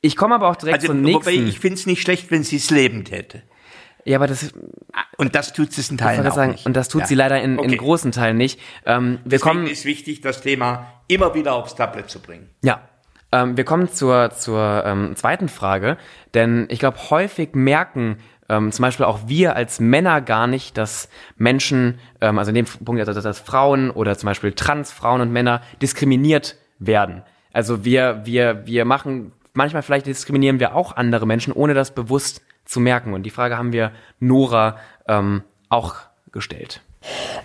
Ich 0.00 0.16
komme 0.16 0.34
aber 0.34 0.48
auch 0.48 0.56
direkt 0.56 0.74
Also, 0.82 0.88
zum 0.88 1.02
wobei 1.02 1.12
nächsten. 1.32 1.48
ich 1.48 1.58
finde 1.60 1.74
es 1.78 1.86
nicht 1.86 2.02
schlecht, 2.02 2.30
wenn 2.30 2.42
sie 2.44 2.56
es 2.56 2.70
lebend 2.70 3.10
hätte. 3.10 3.42
ja, 4.04 4.16
aber 4.18 4.26
das 4.26 4.52
Und 5.16 5.34
das 5.34 5.52
tut 5.52 5.72
sie 5.72 5.80
in 5.90 5.96
ich 5.96 6.00
Teilen 6.00 6.18
wollte 6.18 6.30
auch 6.32 6.36
sagen, 6.36 6.52
nicht. 6.52 6.66
und 6.66 6.76
das 6.76 6.88
tut 6.88 7.02
Ja. 7.02 7.06
sie 7.06 7.14
leider 7.14 7.40
in, 7.42 7.52
in 7.54 7.58
Okay. 7.58 7.76
großen 7.76 8.12
Teilen 8.12 8.36
nicht. 8.36 8.60
Ähm, 8.84 9.18
wir 9.24 9.30
Deswegen 9.30 9.42
kommen 9.42 9.66
ist 9.66 9.84
wichtig, 9.84 10.20
das 10.20 10.40
Thema 10.42 10.86
immer 11.08 11.34
wieder 11.34 11.54
aufs 11.54 11.74
Tablet 11.74 12.08
zu 12.10 12.20
bringen. 12.20 12.50
Ja. 12.62 12.80
Ähm, 13.32 13.56
wir 13.56 13.64
kommen 13.64 13.88
zur, 13.90 14.30
zur 14.30 14.84
ähm, 14.86 15.16
zweiten 15.16 15.48
Frage, 15.48 15.96
denn 16.34 16.66
ich 16.70 16.78
glaube, 16.78 16.98
häufig 17.10 17.54
merken 17.54 18.18
ähm, 18.48 18.70
zum 18.70 18.82
Beispiel 18.84 19.04
auch 19.06 19.20
wir 19.26 19.56
als 19.56 19.80
Männer 19.80 20.20
gar 20.20 20.46
nicht, 20.46 20.78
dass 20.78 21.08
Menschen, 21.36 21.98
ähm, 22.20 22.38
also 22.38 22.50
in 22.50 22.54
dem 22.54 22.64
Punkt, 22.66 23.00
also 23.08 23.20
dass 23.20 23.40
Frauen 23.40 23.90
oder 23.90 24.16
zum 24.16 24.28
Beispiel 24.28 24.52
Transfrauen 24.52 25.20
und 25.20 25.32
Männer 25.32 25.62
diskriminiert 25.82 26.54
werden. 26.78 27.22
Also 27.52 27.84
wir, 27.84 28.20
wir, 28.24 28.64
wir 28.66 28.84
machen, 28.84 29.32
manchmal 29.56 29.82
vielleicht 29.82 30.06
diskriminieren 30.06 30.60
wir 30.60 30.74
auch 30.74 30.96
andere 30.96 31.26
Menschen, 31.26 31.52
ohne 31.52 31.74
das 31.74 31.90
bewusst 31.90 32.42
zu 32.64 32.80
merken. 32.80 33.14
Und 33.14 33.24
die 33.24 33.30
Frage 33.30 33.56
haben 33.56 33.72
wir 33.72 33.92
Nora 34.20 34.76
ähm, 35.08 35.42
auch 35.68 35.96
gestellt. 36.32 36.80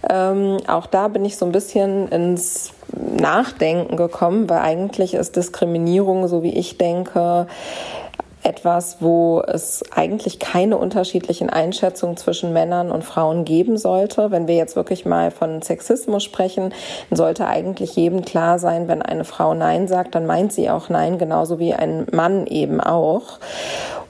Ähm, 0.09 0.57
auch 0.67 0.87
da 0.87 1.07
bin 1.07 1.23
ich 1.23 1.37
so 1.37 1.45
ein 1.45 1.51
bisschen 1.51 2.07
ins 2.07 2.73
Nachdenken 2.91 3.95
gekommen, 3.95 4.49
weil 4.49 4.59
eigentlich 4.59 5.13
ist 5.13 5.35
Diskriminierung, 5.35 6.27
so 6.27 6.43
wie 6.43 6.57
ich 6.57 6.77
denke, 6.77 7.47
etwas, 8.43 8.97
wo 8.99 9.41
es 9.41 9.83
eigentlich 9.91 10.39
keine 10.39 10.77
unterschiedlichen 10.77 11.49
Einschätzungen 11.49 12.17
zwischen 12.17 12.53
Männern 12.53 12.91
und 12.91 13.03
Frauen 13.03 13.45
geben 13.45 13.77
sollte. 13.77 14.31
Wenn 14.31 14.47
wir 14.47 14.55
jetzt 14.55 14.75
wirklich 14.75 15.05
mal 15.05 15.31
von 15.31 15.61
Sexismus 15.61 16.23
sprechen, 16.23 16.73
dann 17.09 17.17
sollte 17.17 17.47
eigentlich 17.47 17.95
jedem 17.95 18.23
klar 18.23 18.59
sein, 18.59 18.87
wenn 18.87 19.01
eine 19.01 19.25
Frau 19.25 19.53
Nein 19.53 19.87
sagt, 19.87 20.15
dann 20.15 20.25
meint 20.25 20.53
sie 20.53 20.69
auch 20.69 20.89
Nein, 20.89 21.17
genauso 21.17 21.59
wie 21.59 21.73
ein 21.73 22.07
Mann 22.11 22.47
eben 22.47 22.81
auch. 22.81 23.39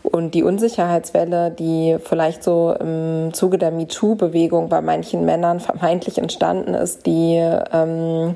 Und 0.03 0.33
die 0.33 0.43
Unsicherheitswelle, 0.43 1.51
die 1.51 1.97
vielleicht 2.03 2.43
so 2.43 2.73
im 2.79 3.33
Zuge 3.33 3.59
der 3.59 3.71
MeToo-Bewegung 3.71 4.67
bei 4.67 4.81
manchen 4.81 5.25
Männern 5.25 5.59
vermeintlich 5.59 6.17
entstanden 6.17 6.73
ist, 6.73 7.05
die 7.05 7.35
ähm, 7.71 8.35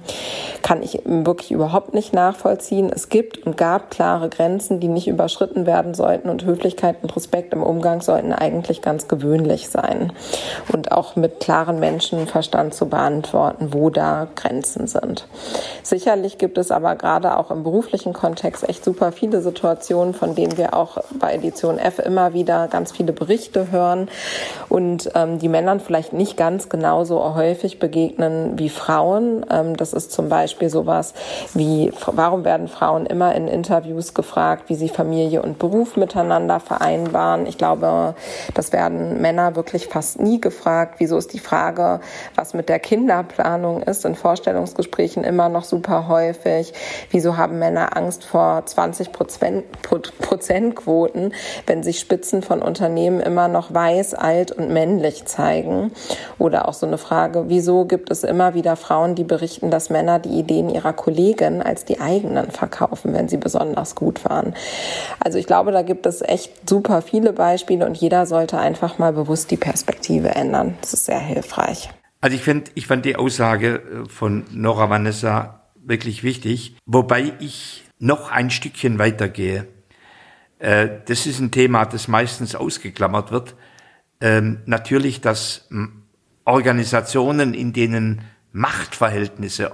kann 0.62 0.84
ich 0.84 1.01
wirklich 1.05 1.51
überhaupt 1.51 1.93
nicht 1.95 2.13
nachvollziehen. 2.13 2.91
Es 2.93 3.10
gibt 3.10 3.45
und 3.48 3.57
gab 3.57 3.89
klare 3.89 4.29
Grenzen, 4.29 4.79
die 4.79 4.88
nicht 4.88 5.07
überschritten 5.07 5.65
werden 5.65 5.95
sollten 5.95 6.29
und 6.29 6.45
Höflichkeit 6.45 6.98
und 7.01 7.15
Respekt 7.15 7.51
im 7.53 7.63
Umgang 7.63 8.01
sollten 8.01 8.31
eigentlich 8.31 8.84
ganz 8.84 9.07
gewöhnlich 9.07 9.69
sein. 9.69 10.13
Und 10.72 10.91
auch 10.91 11.15
mit 11.15 11.39
klaren 11.39 11.79
Menschenverstand 11.79 12.75
zu 12.75 12.89
beantworten, 12.89 13.69
wo 13.72 13.89
da 13.89 14.27
Grenzen 14.36 14.86
sind. 14.86 15.27
Sicherlich 15.81 16.38
gibt 16.38 16.60
es 16.60 16.69
aber 16.69 16.95
gerade 16.95 17.38
auch 17.38 17.50
im 17.50 17.63
beruflichen 17.63 18.13
Kontext 18.13 18.67
echt 18.69 18.86
super 18.86 19.12
viele 19.12 19.41
Situationen, 19.41 20.13
von 20.13 20.36
denen 20.36 20.57
wir 20.57 20.75
auch 20.75 20.98
bei 21.19 21.34
Edition 21.34 21.55
Generation 21.56 21.80
F 21.80 22.00
immer 22.00 22.34
wieder 22.34 22.68
ganz 22.68 22.92
viele 22.92 23.14
Berichte 23.14 23.72
hören 23.72 24.10
und 24.70 25.10
ähm, 25.16 25.40
die 25.40 25.48
Männern 25.48 25.80
vielleicht 25.80 26.14
nicht 26.14 26.38
ganz 26.38 26.70
genauso 26.70 27.36
häufig 27.36 27.80
begegnen 27.80 28.58
wie 28.60 28.70
Frauen. 28.70 29.46
Ähm, 29.50 29.78
das 29.78 29.94
ist 29.94 30.12
zum 30.12 30.30
Beispiel 30.30 30.70
sowas 30.70 31.14
wie, 31.54 31.92
warum 32.08 32.44
werden 32.44 32.68
Frauen 32.68 33.06
immer 33.06 33.34
in 33.36 33.48
Interviews 33.48 34.14
gefragt, 34.14 34.66
wie 34.68 34.76
sie 34.76 34.90
Familie 34.90 35.42
und 35.42 35.60
Beruf 35.60 35.96
miteinander 35.96 36.60
vereinbaren? 36.60 37.46
Ich 37.46 37.58
glaube, 37.58 38.16
das 38.54 38.74
werden 38.74 39.22
Männer 39.22 39.56
wirklich 39.56 39.88
fast 39.88 40.20
nie 40.20 40.42
gefragt. 40.42 40.96
Wieso 40.98 41.18
ist 41.18 41.34
die 41.34 41.40
Frage, 41.40 42.02
was 42.36 42.54
mit 42.54 42.70
der 42.70 42.80
Kinderplanung 42.80 43.82
ist, 43.82 44.04
in 44.06 44.16
Vorstellungsgesprächen 44.16 45.24
immer 45.24 45.50
noch 45.50 45.64
super 45.64 46.08
häufig? 46.08 46.74
Wieso 47.12 47.38
haben 47.38 47.60
Männer 47.60 47.96
Angst 47.96 48.26
vor 48.26 48.66
20 48.66 49.12
Prozent, 49.12 49.64
Prozentquoten? 49.82 51.34
Wenn 51.68 51.84
sich 51.84 52.00
Spitzen 52.00 52.42
von 52.42 52.62
Unternehmen 52.62 53.20
immer 53.20 53.48
noch 53.48 53.74
weiß, 53.74 54.14
alt 54.14 54.52
und 54.52 54.70
männlich 54.70 55.25
zeigen. 55.25 55.92
Oder 56.38 56.68
auch 56.68 56.74
so 56.74 56.86
eine 56.86 56.98
Frage, 56.98 57.46
wieso 57.48 57.86
gibt 57.86 58.12
es 58.12 58.24
immer 58.24 58.54
wieder 58.54 58.75
Frauen, 58.75 59.16
die 59.16 59.24
berichten, 59.24 59.72
dass 59.72 59.90
Männer 59.90 60.20
die 60.20 60.40
Ideen 60.40 60.70
ihrer 60.70 60.94
Kollegen 60.94 61.62
als 61.62 61.86
die 61.86 62.00
eigenen 62.00 62.52
verkaufen, 62.52 63.14
wenn 63.14 63.28
sie 63.28 63.38
besonders 63.38 63.96
gut 63.96 64.25
waren. 64.25 64.54
Also 65.20 65.38
ich 65.38 65.48
glaube, 65.48 65.72
da 65.72 65.82
gibt 65.82 66.06
es 66.06 66.22
echt 66.22 66.70
super 66.70 67.02
viele 67.02 67.34
Beispiele 67.34 67.86
und 67.86 67.98
jeder 67.98 68.25
sollte 68.25 68.58
einfach 68.58 68.98
mal 68.98 69.14
bewusst 69.14 69.52
die 69.52 69.58
Perspektive 69.58 70.30
ändern. 70.30 70.78
Das 70.82 70.94
ist 70.94 71.06
sehr 71.06 71.20
hilfreich. 71.20 71.90
Also 72.22 72.36
ich 72.36 72.44
finde, 72.44 72.72
ich 72.74 72.88
fand 72.88 73.06
die 73.06 73.18
Aussage 73.18 73.75
äh, 73.75 74.10
von 74.10 74.46
Nora 74.52 74.90
Vanessa 74.90 75.62
wirklich 75.75 76.24
wichtig, 76.24 76.75
wobei 76.86 77.34
ich 77.40 77.84
noch 78.00 78.32
ein 78.32 78.50
Stückchen 78.50 78.98
weitergehe. 79.00 79.68
Äh, 80.60 80.90
das 81.06 81.26
ist 81.26 81.40
ein 81.40 81.52
Thema, 81.52 81.86
das 81.86 82.08
meistens 82.08 82.56
ausgeklammert 82.56 83.32
wird. 83.32 83.56
Ähm, 84.22 84.60
natürlich, 84.66 85.22
dass 85.22 85.68
Organisationen, 86.46 87.54
in 87.54 87.74
denen 87.74 88.22
Machtverhältnisse 88.52 89.72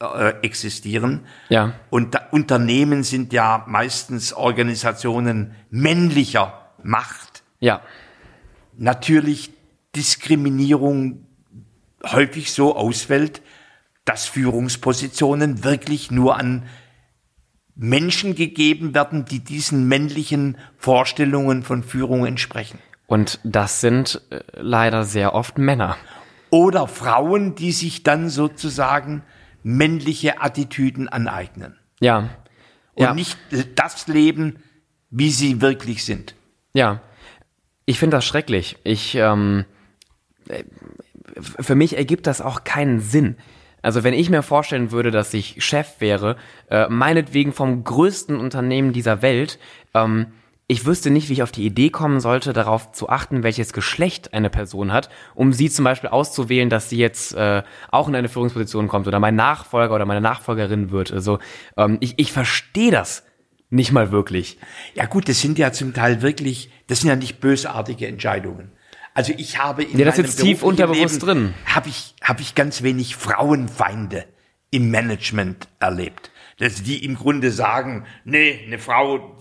äh, 0.00 0.34
existieren. 0.42 1.26
Ja. 1.48 1.74
Und 1.90 2.18
Unternehmen 2.32 3.04
sind 3.04 3.32
ja 3.32 3.64
meistens 3.68 4.32
Organisationen 4.32 5.54
männlicher 5.70 6.70
Macht. 6.82 7.44
Ja. 7.60 7.80
Natürlich 8.76 9.52
Diskriminierung 9.94 11.26
häufig 12.04 12.52
so 12.52 12.76
ausfällt, 12.76 13.42
dass 14.04 14.26
Führungspositionen 14.26 15.64
wirklich 15.64 16.10
nur 16.10 16.36
an 16.36 16.64
Menschen 17.76 18.34
gegeben 18.34 18.94
werden, 18.94 19.26
die 19.26 19.40
diesen 19.40 19.86
männlichen 19.86 20.56
Vorstellungen 20.78 21.62
von 21.62 21.82
Führung 21.82 22.26
entsprechen. 22.26 22.78
Und 23.06 23.38
das 23.44 23.80
sind 23.80 24.22
äh, 24.30 24.40
leider 24.54 25.04
sehr 25.04 25.34
oft 25.34 25.58
Männer. 25.58 25.96
Oder 26.50 26.88
Frauen, 26.88 27.54
die 27.54 27.72
sich 27.72 28.02
dann 28.02 28.28
sozusagen 28.30 29.22
männliche 29.62 30.40
Attitüden 30.40 31.08
aneignen. 31.08 31.76
Ja. 32.00 32.30
Und 32.94 33.04
ja. 33.04 33.14
nicht 33.14 33.36
das 33.74 34.06
leben, 34.08 34.56
wie 35.10 35.30
sie 35.30 35.60
wirklich 35.60 36.04
sind. 36.04 36.34
Ja. 36.72 37.02
Ich 37.84 37.98
finde 37.98 38.16
das 38.16 38.24
schrecklich. 38.24 38.78
Ich, 38.84 39.14
ähm, 39.16 39.64
äh, 40.48 40.64
für 41.40 41.74
mich 41.74 41.96
ergibt 41.96 42.26
das 42.26 42.40
auch 42.40 42.64
keinen 42.64 43.00
Sinn. 43.00 43.36
Also 43.86 44.02
wenn 44.02 44.14
ich 44.14 44.30
mir 44.30 44.42
vorstellen 44.42 44.90
würde, 44.90 45.12
dass 45.12 45.32
ich 45.32 45.64
Chef 45.64 46.00
wäre, 46.00 46.34
äh, 46.70 46.88
meinetwegen 46.88 47.52
vom 47.52 47.84
größten 47.84 48.36
Unternehmen 48.36 48.92
dieser 48.92 49.22
Welt, 49.22 49.60
ähm, 49.94 50.32
ich 50.66 50.86
wüsste 50.86 51.10
nicht, 51.10 51.28
wie 51.28 51.34
ich 51.34 51.44
auf 51.44 51.52
die 51.52 51.64
Idee 51.64 51.90
kommen 51.90 52.18
sollte, 52.18 52.52
darauf 52.52 52.90
zu 52.90 53.08
achten, 53.08 53.44
welches 53.44 53.72
Geschlecht 53.72 54.34
eine 54.34 54.50
Person 54.50 54.92
hat, 54.92 55.08
um 55.36 55.52
sie 55.52 55.70
zum 55.70 55.84
Beispiel 55.84 56.10
auszuwählen, 56.10 56.68
dass 56.68 56.90
sie 56.90 56.98
jetzt 56.98 57.36
äh, 57.36 57.62
auch 57.92 58.08
in 58.08 58.16
eine 58.16 58.28
Führungsposition 58.28 58.88
kommt 58.88 59.06
oder 59.06 59.20
mein 59.20 59.36
Nachfolger 59.36 59.94
oder 59.94 60.04
meine 60.04 60.20
Nachfolgerin 60.20 60.90
wird. 60.90 61.12
Also 61.12 61.38
ähm, 61.76 61.98
ich, 62.00 62.14
ich 62.16 62.32
verstehe 62.32 62.90
das 62.90 63.22
nicht 63.70 63.92
mal 63.92 64.10
wirklich. 64.10 64.58
Ja 64.94 65.06
gut, 65.06 65.28
das 65.28 65.40
sind 65.40 65.58
ja 65.58 65.70
zum 65.70 65.94
Teil 65.94 66.22
wirklich, 66.22 66.72
das 66.88 67.02
sind 67.02 67.08
ja 67.10 67.14
nicht 67.14 67.38
bösartige 67.38 68.08
Entscheidungen. 68.08 68.72
Also 69.16 69.32
ich 69.34 69.58
habe 69.58 69.82
in 69.82 69.98
ja, 69.98 70.04
das 70.04 70.18
meinem 70.18 70.36
tief 70.36 70.62
unterbewusst 70.62 71.22
drin. 71.22 71.54
Habe 71.64 71.88
ich 71.88 72.14
habe 72.22 72.42
ich 72.42 72.54
ganz 72.54 72.82
wenig 72.82 73.16
Frauenfeinde 73.16 74.26
im 74.70 74.90
Management 74.90 75.68
erlebt, 75.80 76.30
dass 76.58 76.82
die 76.82 77.02
im 77.02 77.14
Grunde 77.14 77.50
sagen, 77.50 78.04
nee, 78.24 78.60
eine 78.66 78.78
Frau. 78.78 79.38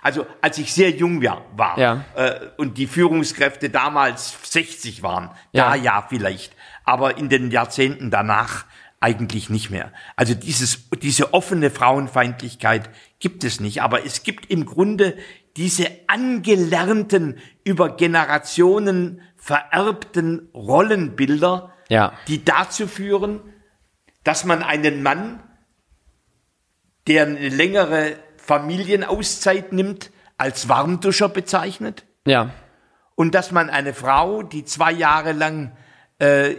Also 0.00 0.26
als 0.40 0.56
ich 0.56 0.72
sehr 0.72 0.88
jung 0.88 1.22
war, 1.22 1.78
ja. 1.78 2.06
äh, 2.16 2.46
und 2.56 2.78
die 2.78 2.86
Führungskräfte 2.86 3.68
damals 3.68 4.38
60 4.42 5.02
waren, 5.02 5.28
ja. 5.52 5.68
da 5.68 5.74
ja 5.74 6.06
vielleicht, 6.08 6.56
aber 6.84 7.18
in 7.18 7.28
den 7.28 7.50
Jahrzehnten 7.50 8.10
danach 8.10 8.64
eigentlich 9.00 9.50
nicht 9.50 9.68
mehr. 9.68 9.92
Also 10.16 10.32
dieses, 10.34 10.88
diese 11.02 11.34
offene 11.34 11.70
Frauenfeindlichkeit 11.70 12.88
gibt 13.18 13.44
es 13.44 13.60
nicht, 13.60 13.82
aber 13.82 14.06
es 14.06 14.22
gibt 14.22 14.50
im 14.50 14.64
Grunde 14.64 15.18
diese 15.56 15.88
angelernten, 16.06 17.38
über 17.64 17.96
Generationen 17.96 19.22
vererbten 19.36 20.48
Rollenbilder, 20.54 21.72
ja. 21.88 22.12
die 22.28 22.44
dazu 22.44 22.86
führen, 22.86 23.40
dass 24.24 24.44
man 24.44 24.62
einen 24.62 25.02
Mann, 25.02 25.42
der 27.06 27.26
eine 27.26 27.48
längere 27.48 28.16
Familienauszeit 28.36 29.72
nimmt, 29.72 30.10
als 30.36 30.68
Warmduscher 30.68 31.28
bezeichnet. 31.28 32.04
Ja. 32.26 32.50
Und 33.14 33.34
dass 33.34 33.50
man 33.50 33.70
eine 33.70 33.92
Frau, 33.92 34.42
die 34.42 34.64
zwei 34.64 34.92
Jahre 34.92 35.32
lang 35.32 35.76
äh, 36.18 36.54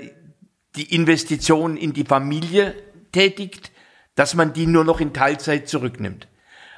die 0.75 0.93
Investition 0.93 1.77
in 1.77 1.93
die 1.93 2.05
Familie 2.05 2.75
tätigt, 3.11 3.71
dass 4.15 4.35
man 4.35 4.53
die 4.53 4.67
nur 4.67 4.83
noch 4.83 4.99
in 4.99 5.13
Teilzeit 5.13 5.67
zurücknimmt. 5.67 6.27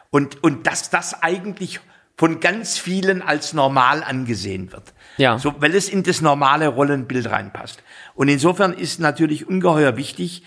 Und, 0.10 0.44
und 0.44 0.68
dass 0.68 0.90
das 0.90 1.22
eigentlich 1.22 1.80
von 2.16 2.40
ganz 2.40 2.78
vielen 2.78 3.22
als 3.22 3.54
normal 3.54 4.04
angesehen 4.04 4.72
wird. 4.72 4.94
Ja. 5.18 5.38
So, 5.38 5.56
weil 5.60 5.76
es 5.76 5.90
in 5.90 6.04
das 6.04 6.22
normale 6.22 6.68
Rollenbild 6.68 7.30
reinpasst. 7.30 7.82
Und 8.14 8.28
insofern 8.28 8.74
ist 8.74 9.00
natürlich 9.00 9.48
ungeheuer 9.48 9.98
wichtig, 9.98 10.44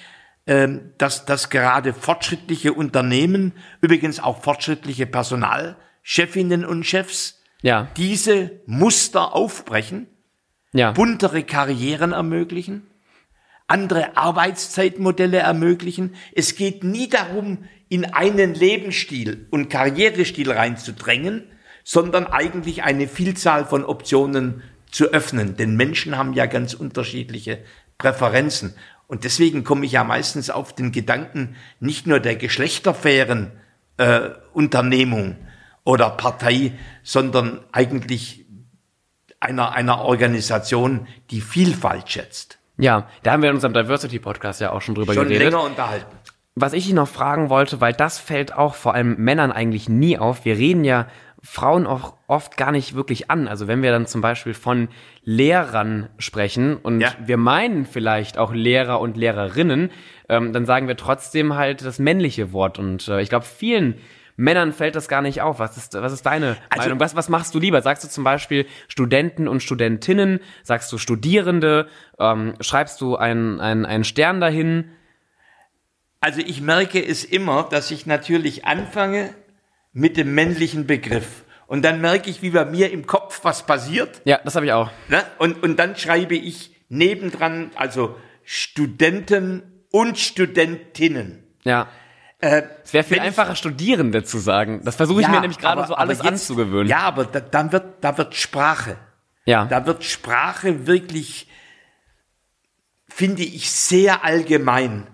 ähm, 0.47 0.93
dass, 0.99 1.25
dass 1.25 1.51
gerade 1.51 1.93
fortschrittliche 1.93 2.73
Unternehmen, 2.73 3.53
übrigens 3.81 4.21
auch 4.21 4.43
fortschrittliche 4.43 5.07
Personalchefinnen 5.07 6.65
und 6.65 6.85
Chefs, 6.85 7.43
ja. 7.63 7.89
diese 7.97 8.61
Muster 8.67 9.35
aufbrechen, 9.35 10.07
ja. 10.73 10.93
buntere 10.93 11.43
Karrieren 11.43 12.13
ermöglichen, 12.13 12.87
andere 13.67 14.17
Arbeitszeitmodelle 14.17 15.39
ermöglichen. 15.39 16.15
Es 16.33 16.55
geht 16.55 16.85
nie 16.85 17.09
darum, 17.09 17.65
in 17.89 18.05
einen 18.05 18.55
Lebensstil 18.55 19.49
und 19.51 19.69
Karrierestil 19.69 20.53
reinzudrängen, 20.53 21.45
sondern 21.89 22.27
eigentlich 22.27 22.83
eine 22.83 23.07
Vielzahl 23.07 23.65
von 23.65 23.85
Optionen 23.85 24.65
zu 24.91 25.13
öffnen. 25.13 25.57
Denn 25.57 25.77
Menschen 25.77 26.19
haben 26.19 26.33
ja 26.33 26.47
ganz 26.47 26.75
unterschiedliche 26.75 27.61
Präferenzen. 27.97 28.75
Und 29.07 29.23
deswegen 29.23 29.63
komme 29.63 29.87
ich 29.87 29.93
ja 29.93 30.03
meistens 30.03 30.51
auf 30.51 30.75
den 30.75 30.91
Gedanken 30.91 31.55
nicht 31.79 32.09
nur 32.09 32.19
der 32.19 32.35
geschlechterfairen 32.35 33.53
äh, 33.99 34.31
Unternehmung 34.53 35.37
oder 35.85 36.11
Partei, 36.11 36.73
sondern 37.05 37.61
eigentlich 37.71 38.47
einer, 39.39 39.71
einer 39.71 40.01
Organisation, 40.01 41.07
die 41.31 41.41
Vielfalt 41.41 42.11
schätzt. 42.11 42.59
Ja, 42.79 43.09
da 43.23 43.31
haben 43.31 43.43
wir 43.43 43.51
in 43.51 43.55
unserem 43.55 43.75
Diversity 43.75 44.19
Podcast 44.19 44.61
ja 44.61 44.73
auch 44.73 44.83
schon 44.83 44.97
drüber 44.97 45.15
Schon 45.15 45.29
geredet. 45.29 45.53
länger 45.53 45.63
unterhalten. 45.63 46.17
Was 46.57 46.73
ich 46.73 46.87
dich 46.87 46.95
noch 46.95 47.07
fragen 47.07 47.49
wollte, 47.49 47.81
weil 47.81 47.93
das 47.93 48.19
fällt 48.19 48.57
auch 48.57 48.75
vor 48.75 48.95
allem 48.95 49.15
Männern 49.19 49.53
eigentlich 49.53 49.89
nie 49.89 50.19
auf. 50.19 50.45
Wir 50.45 50.57
reden 50.57 50.85
ja 50.85 51.07
Frauen 51.47 51.87
auch 51.87 52.15
oft 52.27 52.57
gar 52.57 52.73
nicht 52.73 52.95
wirklich 52.95 53.31
an. 53.31 53.47
Also 53.49 53.69
wenn 53.69 53.81
wir 53.83 53.93
dann 53.93 54.07
zum 54.07 54.21
Beispiel 54.21 54.53
von 54.55 54.89
Lehrern 55.23 56.09
sprechen 56.19 56.77
und 56.77 57.01
Ja. 57.01 57.13
wir 57.25 57.37
meinen 57.37 57.87
vielleicht 57.87 58.37
auch 58.37 58.53
Lehrer 58.53 59.01
und 59.01 59.17
Lehrerinnen, 59.17 59.91
ähm, 60.29 60.53
dann 60.53 60.67
sagen 60.67 60.89
wir 60.89 60.97
trotzdem 60.97 61.55
halt 61.55 61.85
das 61.85 61.99
männliche 61.99 62.53
Wort. 62.53 62.79
Und 62.79 63.07
äh, 63.09 63.21
ich 63.21 63.29
glaube, 63.29 63.45
vielen 63.45 63.95
Männern 64.39 64.73
fällt 64.73 64.97
das 64.97 65.09
gar 65.09 65.23
nicht 65.23 65.41
auf. 65.41 65.59
Was 65.61 65.77
ist, 65.77 65.95
was 65.95 66.13
ist 66.13 66.27
deine 66.27 66.57
Also- 66.69 66.83
Meinung? 66.83 67.01
Was, 67.01 67.15
was 67.17 67.29
machst 67.29 67.55
du 67.55 67.59
lieber? 67.61 67.81
Sagst 67.81 68.05
du 68.05 68.09
zum 68.09 68.25
Beispiel 68.25 68.67
Studenten 68.89 69.47
und 69.49 69.63
Studentinnen? 69.63 70.41
Sagst 70.63 70.93
du 70.93 70.99
Studierende? 70.99 71.89
Ähm, 72.19 72.55
schreibst 72.61 73.01
du 73.01 73.17
einen, 73.17 73.61
einen, 73.61 73.87
einen 73.87 74.05
Stern 74.05 74.41
dahin? 74.41 74.91
Also 76.21 76.41
ich 76.41 76.61
merke 76.61 77.03
es 77.05 77.25
immer, 77.25 77.69
dass 77.71 77.91
ich 77.91 78.05
natürlich 78.07 78.65
anfange 78.67 79.31
mit 79.97 80.17
dem 80.19 80.35
männlichen 80.35 80.87
Begriff. 80.87 81.45
Und 81.67 81.83
dann 81.85 82.01
merke 82.03 82.29
ich, 82.31 82.43
wie 82.43 82.51
bei 82.51 82.65
mir 82.67 82.91
im 82.93 83.07
Kopf 83.07 83.41
was 83.45 83.65
passiert. 83.67 84.21
Ja, 84.25 84.39
das 84.45 84.55
habe 84.55 84.67
ich 84.67 84.73
auch. 84.73 84.91
Ne? 85.09 85.25
Und, 85.39 85.63
und 85.63 85.77
dann 85.79 85.97
schreibe 85.97 86.37
ich 86.37 86.77
nebendran, 86.91 87.71
also 87.77 88.15
Studenten 88.45 89.63
und 89.91 90.19
Studentinnen. 90.19 91.43
Ja. 91.65 91.89
Äh, 92.41 92.63
Es 92.85 92.93
wäre 92.93 93.05
viel 93.05 93.17
wenn 93.17 93.23
ich- 93.23 93.29
einfacher, 93.29 93.57
Studierende 93.57 94.23
zu 94.23 94.39
sagen. 94.39 94.83
Das 94.85 94.97
versuche 94.97 95.23
ich 95.23 95.29
mir 95.29 95.41
nämlich 95.41 95.59
gerade 95.59 95.87
so 95.87 95.95
alles 95.95 96.19
jetzt- 96.19 96.27
anzugewöhnen. 96.29 96.89
Ja, 96.89 96.99
aber 97.01 97.25
da, 97.25 97.41
dann 97.41 97.73
wird, 97.73 98.05
da 98.05 98.17
wird 98.19 98.35
Sprache. 98.35 98.99
ja. 99.47 99.65
Da 99.65 99.87
wird 99.87 100.05
Sprache 100.05 100.87
wirklich, 100.87 101.49
finde 103.09 103.43
ich, 103.43 103.71
sehr 103.73 104.25
allgemein. 104.25 105.07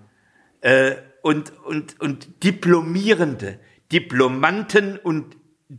Äh, 0.61 0.97
und, 1.23 1.53
und, 1.65 2.01
und 2.01 2.43
Diplomierende, 2.45 3.61
Diplomanten 3.93 4.97
und 4.99 5.37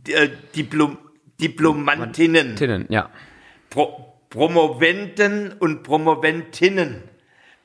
äh, 0.08 0.28
Diplom, 0.54 0.98
Diplomantinnen, 1.40 2.56
Tinnen, 2.56 2.86
ja. 2.88 3.10
Pro, 3.70 4.14
Promoventen 4.30 5.52
und 5.52 5.82
Promoventinnen, 5.82 7.02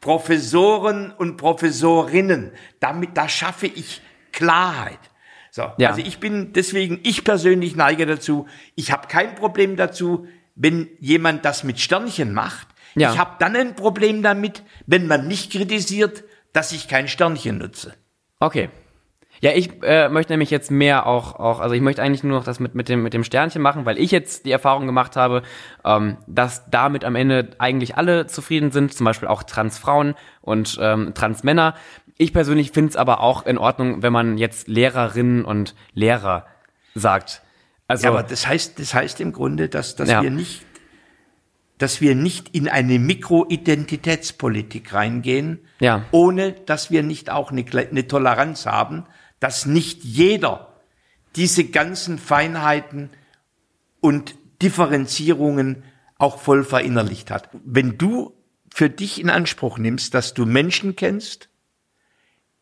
Professoren 0.01 1.11
und 1.11 1.37
Professorinnen. 1.37 2.51
Damit, 2.79 3.15
da 3.15 3.29
schaffe 3.29 3.67
ich 3.67 4.01
Klarheit. 4.31 4.99
So, 5.51 5.63
Ja. 5.77 5.89
also 5.89 6.01
ich 6.01 6.19
bin 6.19 6.53
deswegen, 6.53 6.99
ich 7.03 7.23
persönlich 7.23 7.75
neige 7.75 8.05
dazu, 8.05 8.47
ich 8.75 8.91
habe 8.91 9.07
kein 9.07 9.35
Problem 9.35 9.75
dazu, 9.75 10.27
wenn 10.55 10.89
jemand 10.99 11.45
das 11.45 11.63
mit 11.63 11.79
Sternchen 11.79 12.33
macht. 12.33 12.67
Ja. 12.95 13.11
Ich 13.11 13.17
habe 13.17 13.35
dann 13.39 13.55
ein 13.55 13.75
Problem 13.75 14.21
damit, 14.21 14.63
wenn 14.85 15.07
man 15.07 15.27
nicht 15.27 15.51
kritisiert, 15.51 16.23
dass 16.53 16.71
ich 16.71 16.87
kein 16.87 17.07
Sternchen 17.07 17.57
nutze. 17.57 17.93
Okay. 18.39 18.69
Ja, 19.41 19.51
ich 19.53 19.81
äh, 19.84 20.10
möchte 20.10 20.34
nämlich 20.34 20.50
jetzt 20.50 20.69
mehr 20.69 21.05
auch, 21.08 21.36
auch, 21.39 21.60
also 21.62 21.74
ich 21.74 21.81
möchte 21.81 22.01
eigentlich 22.01 22.24
nur 22.24 22.38
noch 22.38 22.43
das 22.43 22.60
mit, 22.60 22.75
mit, 22.75 22.89
dem, 22.89 23.03
mit 23.03 23.13
dem 23.13 23.24
Sternchen 23.24 23.62
machen, 23.62 23.86
weil 23.86 23.98
ich 23.98 24.12
jetzt 24.12 24.46
die 24.46 24.51
Erfahrung 24.51 24.86
gemacht 24.86 25.15
habe, 25.15 25.43
ähm, 25.86 26.17
dass 26.27 26.69
damit 26.69 27.05
am 27.05 27.15
Ende 27.15 27.51
eigentlich 27.58 27.95
alle 27.95 28.28
zufrieden 28.28 28.71
sind, 28.71 28.93
zum 28.93 29.06
Beispiel 29.06 29.30
auch 29.30 29.43
Transfrauen 29.43 30.15
und 30.41 30.78
ähm, 30.82 31.13
Transmänner. 31.13 31.75
Ich 32.17 32.34
persönlich 32.34 32.71
finde 32.71 32.89
es 32.89 32.95
aber 32.97 33.21
auch 33.21 33.45
in 33.45 33.58
Ordnung, 33.58 34.04
wenn 34.04 34.12
man 34.12 34.38
jetzt 34.38 34.67
Lehrerinnen 34.67 35.45
und 35.45 35.73
Lehrer 35.93 36.45
sagt. 36.93 37.41
Also, 37.88 38.04
Ja, 38.08 38.12
aber 38.12 38.23
das 38.23 38.45
heißt, 38.45 38.78
das 38.78 38.93
heißt 38.93 39.21
im 39.21 39.32
Grunde, 39.32 39.69
dass, 39.69 39.95
dass 39.95 40.10
Ja. 40.10 40.21
wir 40.21 40.32
nicht, 40.32 40.65
dass 41.78 42.02
wir 42.02 42.13
nicht 42.13 42.49
in 42.54 42.67
eine 42.67 42.99
Mikroidentitätspolitik 42.99 44.93
reingehen, 44.93 45.60
Ja. 45.80 46.04
ohne 46.12 46.52
dass 46.52 46.91
wir 46.91 47.04
nicht 47.04 47.30
auch 47.30 47.52
eine, 47.52 47.63
eine 47.73 48.08
Toleranz 48.08 48.65
haben, 48.65 49.06
dass 49.39 49.65
nicht 49.65 50.04
jeder 50.04 50.73
diese 51.36 51.65
ganzen 51.65 52.17
Feinheiten 52.17 53.10
und 54.02 54.36
Differenzierungen 54.62 55.84
auch 56.17 56.39
voll 56.39 56.63
verinnerlicht 56.63 57.32
hat. 57.32 57.49
Wenn 57.63 57.97
du 57.97 58.36
für 58.73 58.89
dich 58.89 59.19
in 59.19 59.30
Anspruch 59.30 59.78
nimmst, 59.78 60.13
dass 60.13 60.34
du 60.34 60.45
Menschen 60.45 60.95
kennst, 60.95 61.49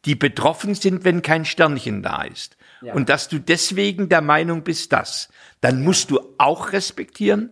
die 0.05 0.15
betroffen 0.15 0.75
sind, 0.75 1.03
wenn 1.03 1.21
kein 1.21 1.43
Sternchen 1.43 2.01
da 2.01 2.23
ist. 2.23 2.57
Und 2.93 3.09
dass 3.09 3.27
du 3.27 3.39
deswegen 3.39 4.07
der 4.07 4.21
Meinung 4.21 4.63
bist, 4.63 4.93
dass, 4.93 5.29
dann 5.61 5.83
musst 5.83 6.11
du 6.11 6.19
auch 6.37 6.71
respektieren, 6.71 7.51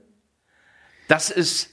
dass 1.08 1.32
es 1.32 1.70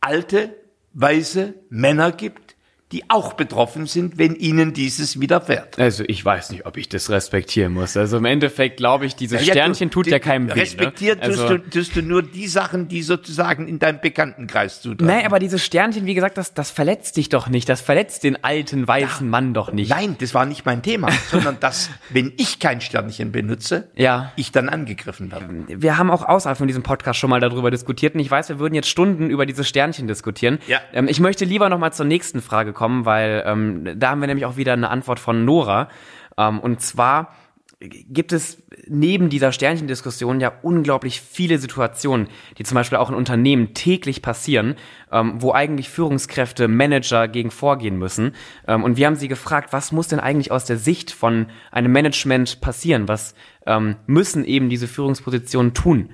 alte, 0.00 0.56
weise 0.92 1.54
Männer 1.70 2.12
gibt, 2.12 2.47
die 2.92 3.08
auch 3.10 3.34
betroffen 3.34 3.86
sind, 3.86 4.16
wenn 4.16 4.34
ihnen 4.34 4.72
dieses 4.72 5.20
widerfährt. 5.20 5.78
also 5.78 6.04
ich 6.06 6.24
weiß 6.24 6.50
nicht, 6.50 6.64
ob 6.64 6.78
ich 6.78 6.88
das 6.88 7.10
respektieren 7.10 7.74
muss. 7.74 7.96
Also 7.98 8.16
im 8.16 8.24
Endeffekt 8.24 8.78
glaube 8.78 9.04
ich, 9.04 9.14
dieses 9.14 9.44
Ja, 9.46 9.52
Sternchen 9.52 9.90
du- 9.90 9.94
tut 9.94 10.06
die- 10.06 10.10
ja 10.10 10.18
keinem 10.18 10.48
weh. 10.48 10.52
Respektiert 10.60 11.20
ne? 11.20 11.26
tust, 11.28 11.40
also, 11.40 11.58
du, 11.58 11.68
tust 11.70 11.94
du 11.96 12.02
nur 12.02 12.22
die 12.22 12.46
Sachen, 12.46 12.88
die 12.88 13.02
sozusagen 13.02 13.68
in 13.68 13.78
deinem 13.78 14.00
Bekanntenkreis 14.00 14.80
zutreffen. 14.80 15.06
Nein, 15.06 15.26
aber 15.26 15.38
dieses 15.38 15.62
Sternchen, 15.64 16.06
wie 16.06 16.14
gesagt, 16.14 16.38
das, 16.38 16.54
das 16.54 16.70
verletzt 16.70 17.18
dich 17.18 17.28
doch 17.28 17.48
nicht. 17.50 17.68
Das 17.68 17.82
verletzt 17.82 18.24
den 18.24 18.42
alten, 18.42 18.88
weißen 18.88 19.28
Mann 19.28 19.52
doch 19.52 19.70
nicht. 19.70 19.90
Nein, 19.90 20.16
das 20.18 20.32
war 20.32 20.46
nicht 20.46 20.64
mein 20.64 20.80
Thema, 20.82 21.08
sondern 21.30 21.60
dass, 21.60 21.90
wenn 22.08 22.32
ich 22.38 22.58
kein 22.58 22.80
Sternchen 22.80 23.32
benutze, 23.32 23.88
Ja. 23.96 24.32
ich 24.36 24.50
dann 24.50 24.70
angegriffen 24.70 25.30
werde. 25.30 25.48
Wir 25.82 25.98
haben 25.98 26.10
auch 26.10 26.24
außerhalb 26.24 26.56
von 26.56 26.66
diesem 26.66 26.82
Podcast 26.82 27.18
schon 27.20 27.28
mal 27.28 27.40
darüber 27.40 27.70
diskutiert 27.70 28.14
und 28.14 28.20
ich 28.20 28.30
weiß, 28.30 28.48
wir 28.48 28.58
würden 28.58 28.74
jetzt 28.74 28.88
Stunden 28.88 29.28
über 29.28 29.44
dieses 29.44 29.68
Sternchen 29.68 30.06
diskutieren. 30.08 30.58
Ja. 30.66 30.80
Ähm, 30.94 31.06
ich 31.06 31.20
möchte 31.20 31.44
lieber 31.44 31.68
noch 31.68 31.78
mal 31.78 31.92
zur 31.92 32.06
nächsten 32.06 32.40
Frage 32.40 32.72
kommen, 32.72 32.77
weil 32.80 33.42
ähm, 33.46 33.98
da 33.98 34.10
haben 34.10 34.20
wir 34.20 34.26
nämlich 34.26 34.46
auch 34.46 34.56
wieder 34.56 34.72
eine 34.72 34.90
Antwort 34.90 35.20
von 35.20 35.44
Nora. 35.44 35.88
Ähm, 36.36 36.60
und 36.60 36.80
zwar 36.80 37.32
gibt 37.80 38.32
es 38.32 38.60
neben 38.88 39.28
dieser 39.28 39.52
Sternchendiskussion 39.52 40.40
ja 40.40 40.52
unglaublich 40.62 41.20
viele 41.20 41.58
Situationen, 41.58 42.28
die 42.58 42.64
zum 42.64 42.74
Beispiel 42.74 42.98
auch 42.98 43.08
in 43.08 43.14
Unternehmen 43.14 43.72
täglich 43.72 44.20
passieren, 44.20 44.74
ähm, 45.12 45.40
wo 45.40 45.52
eigentlich 45.52 45.88
Führungskräfte, 45.88 46.66
Manager 46.66 47.28
gegen 47.28 47.52
vorgehen 47.52 47.96
müssen. 47.96 48.34
Ähm, 48.66 48.82
und 48.82 48.96
wir 48.96 49.06
haben 49.06 49.14
sie 49.14 49.28
gefragt, 49.28 49.72
was 49.72 49.92
muss 49.92 50.08
denn 50.08 50.18
eigentlich 50.18 50.50
aus 50.50 50.64
der 50.64 50.76
Sicht 50.76 51.12
von 51.12 51.46
einem 51.70 51.92
Management 51.92 52.60
passieren? 52.60 53.06
Was 53.06 53.34
ähm, 53.68 53.96
müssen 54.06 54.44
eben 54.44 54.68
diese 54.68 54.88
Führungspositionen 54.88 55.74
tun? 55.74 56.10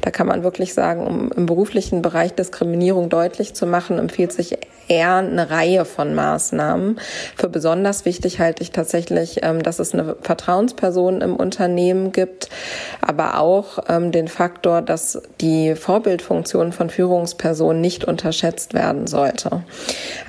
Da 0.00 0.10
kann 0.10 0.26
man 0.26 0.42
wirklich 0.42 0.74
sagen, 0.74 1.06
um 1.06 1.30
im 1.30 1.46
beruflichen 1.46 2.02
Bereich 2.02 2.34
Diskriminierung 2.34 3.08
deutlich 3.08 3.54
zu 3.54 3.66
machen, 3.66 3.98
empfiehlt 3.98 4.32
sich 4.32 4.56
eher 4.88 5.16
eine 5.16 5.50
Reihe 5.50 5.84
von 5.84 6.14
Maßnahmen. 6.14 6.98
Für 7.36 7.48
besonders 7.48 8.04
wichtig 8.04 8.40
halte 8.40 8.62
ich 8.62 8.70
tatsächlich, 8.70 9.40
ähm, 9.42 9.62
dass 9.62 9.78
es 9.78 9.94
eine 9.94 10.16
Vertrauensperson 10.20 11.20
im 11.20 11.36
Unternehmen 11.36 12.12
gibt, 12.12 12.48
aber 13.00 13.38
auch 13.38 13.78
ähm, 13.88 14.12
den 14.12 14.28
Faktor, 14.28 14.82
dass 14.82 15.22
die 15.40 15.74
Vorbildfunktion 15.74 16.72
von 16.72 16.90
Führungspersonen 16.90 17.80
nicht 17.80 18.04
unterschätzt 18.04 18.74
werden 18.74 19.06
sollte. 19.06 19.62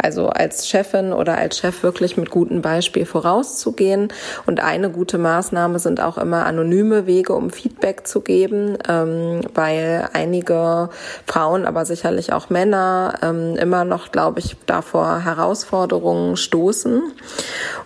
Also 0.02 0.30
als 0.30 0.70
Chefin 0.70 1.14
oder 1.14 1.38
als 1.38 1.58
Chef 1.58 1.84
wirklich 1.84 2.16
mit 2.16 2.30
gutem 2.30 2.62
Beispiel 2.62 3.06
vorauszugehen. 3.06 4.10
Und 4.46 4.62
eine 4.62 4.90
gute 4.90 5.18
Maßnahme 5.18 5.80
sind 5.80 6.00
auch 6.00 6.18
immer 6.18 6.46
anonyme 6.56 7.06
Wege, 7.06 7.34
um 7.34 7.50
Feedback 7.50 8.08
zu 8.08 8.22
geben, 8.22 8.78
ähm, 8.88 9.42
weil 9.54 10.10
einige 10.14 10.90
Frauen, 11.26 11.66
aber 11.66 11.86
sicherlich 11.86 12.32
auch 12.32 12.50
Männer 12.50 13.20
ähm, 13.22 13.56
immer 13.58 13.84
noch, 13.84 14.12
glaube 14.12 14.40
ich, 14.40 14.56
davor 14.66 15.20
Herausforderungen 15.20 16.38
stoßen. 16.38 17.02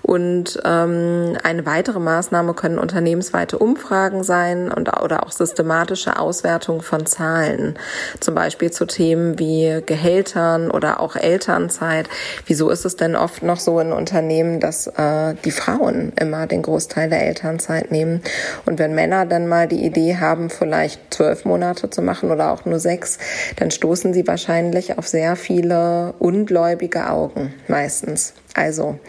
Und 0.03 0.59
ähm, 0.63 1.37
eine 1.43 1.65
weitere 1.65 1.99
Maßnahme 1.99 2.53
können 2.53 2.79
unternehmensweite 2.79 3.57
Umfragen 3.57 4.23
sein 4.23 4.71
und 4.71 4.89
oder 5.01 5.25
auch 5.25 5.31
systematische 5.31 6.19
Auswertung 6.19 6.81
von 6.81 7.05
Zahlen, 7.05 7.77
zum 8.19 8.35
Beispiel 8.35 8.71
zu 8.71 8.85
Themen 8.85 9.39
wie 9.39 9.81
Gehältern 9.85 10.71
oder 10.71 10.99
auch 10.99 11.15
Elternzeit. 11.15 12.09
Wieso 12.45 12.69
ist 12.69 12.85
es 12.85 12.95
denn 12.95 13.15
oft 13.15 13.43
noch 13.43 13.59
so 13.59 13.79
in 13.79 13.91
Unternehmen, 13.91 14.59
dass 14.59 14.87
äh, 14.87 15.35
die 15.45 15.51
Frauen 15.51 16.13
immer 16.19 16.47
den 16.47 16.61
Großteil 16.61 17.09
der 17.09 17.25
Elternzeit 17.25 17.91
nehmen? 17.91 18.21
Und 18.65 18.79
wenn 18.79 18.95
Männer 18.95 19.25
dann 19.25 19.47
mal 19.47 19.67
die 19.67 19.85
Idee 19.85 20.17
haben, 20.17 20.49
vielleicht 20.49 21.13
zwölf 21.13 21.45
Monate 21.45 21.89
zu 21.89 22.01
machen 22.01 22.31
oder 22.31 22.51
auch 22.51 22.65
nur 22.65 22.79
sechs, 22.79 23.17
dann 23.57 23.71
stoßen 23.71 24.13
sie 24.13 24.27
wahrscheinlich 24.27 24.97
auf 24.97 25.07
sehr 25.07 25.35
viele 25.35 26.13
ungläubige 26.19 27.09
Augen 27.09 27.53
meistens. 27.67 28.33
Also 28.55 28.99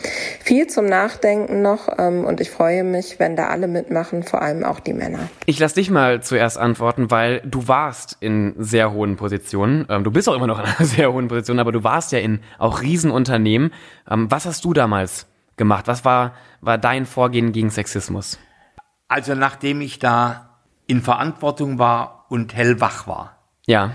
viel 0.44 0.66
zum 0.66 0.86
Nachdenken 0.86 1.62
noch 1.62 1.88
ähm, 1.98 2.24
und 2.24 2.40
ich 2.40 2.50
freue 2.50 2.84
mich, 2.84 3.18
wenn 3.18 3.36
da 3.36 3.48
alle 3.48 3.68
mitmachen, 3.68 4.22
vor 4.22 4.42
allem 4.42 4.64
auch 4.64 4.80
die 4.80 4.92
Männer. 4.92 5.30
Ich 5.46 5.58
lass 5.58 5.74
dich 5.74 5.90
mal 5.90 6.22
zuerst 6.22 6.58
antworten, 6.58 7.10
weil 7.10 7.40
du 7.44 7.66
warst 7.66 8.18
in 8.20 8.54
sehr 8.58 8.92
hohen 8.92 9.16
Positionen. 9.16 9.86
Ähm, 9.88 10.04
du 10.04 10.10
bist 10.10 10.28
auch 10.28 10.34
immer 10.34 10.46
noch 10.46 10.58
in 10.58 10.66
einer 10.66 10.76
sehr 10.86 11.12
hohen 11.12 11.28
Position, 11.28 11.58
aber 11.58 11.72
du 11.72 11.82
warst 11.82 12.12
ja 12.12 12.18
in 12.18 12.40
auch 12.58 12.82
Riesenunternehmen. 12.82 13.72
Ähm, 14.10 14.30
was 14.30 14.44
hast 14.44 14.64
du 14.64 14.74
damals 14.74 15.26
gemacht? 15.56 15.88
Was 15.88 16.04
war, 16.04 16.34
war 16.60 16.78
dein 16.78 17.06
Vorgehen 17.06 17.52
gegen 17.52 17.70
Sexismus? 17.70 18.38
Also 19.10 19.34
nachdem 19.34 19.80
ich 19.80 19.98
da 19.98 20.60
in 20.86 21.02
Verantwortung 21.02 21.80
war 21.80 22.26
und 22.28 22.54
hellwach 22.54 23.08
war. 23.08 23.42
Ja. 23.66 23.92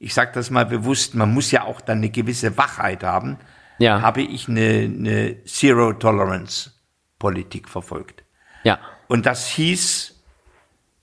Ich 0.00 0.12
sage 0.12 0.32
das 0.34 0.50
mal 0.50 0.66
bewusst, 0.66 1.14
man 1.14 1.32
muss 1.32 1.52
ja 1.52 1.62
auch 1.62 1.80
dann 1.80 1.98
eine 1.98 2.10
gewisse 2.10 2.58
Wachheit 2.58 3.04
haben. 3.04 3.38
Ja. 3.78 4.02
Habe 4.02 4.22
ich 4.22 4.48
eine, 4.48 4.90
eine 4.92 5.44
Zero 5.44 5.92
Tolerance 5.92 6.72
Politik 7.20 7.68
verfolgt. 7.68 8.24
Ja. 8.64 8.80
Und 9.06 9.24
das 9.24 9.46
hieß, 9.46 10.20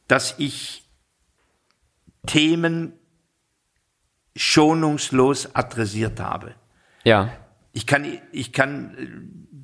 dass 0.09 0.35
ich 0.37 0.83
Themen 2.27 2.91
schonungslos 4.35 5.55
adressiert 5.55 6.19
habe. 6.19 6.55
Ja. 7.05 7.29
Ich 7.71 7.87
kann, 7.87 8.19
ich 8.33 8.51
kann 8.51 8.97
äh, 8.97 9.07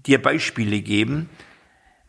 dir 0.07 0.21
Beispiele 0.21 0.79
geben. 0.79 1.29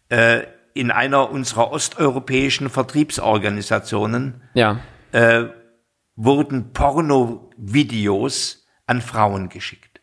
Äh, 0.09 0.43
in 0.79 0.93
einer 0.93 1.31
unserer 1.31 1.73
osteuropäischen 1.73 2.71
Vertriebsorganisationen 2.71 4.43
Ja. 4.55 4.79
äh, 5.13 5.47
wurden 6.15 6.73
Porno-Videos 6.73 8.67
an 8.87 9.01
Frauen 9.03 9.49
geschickt. 9.49 10.01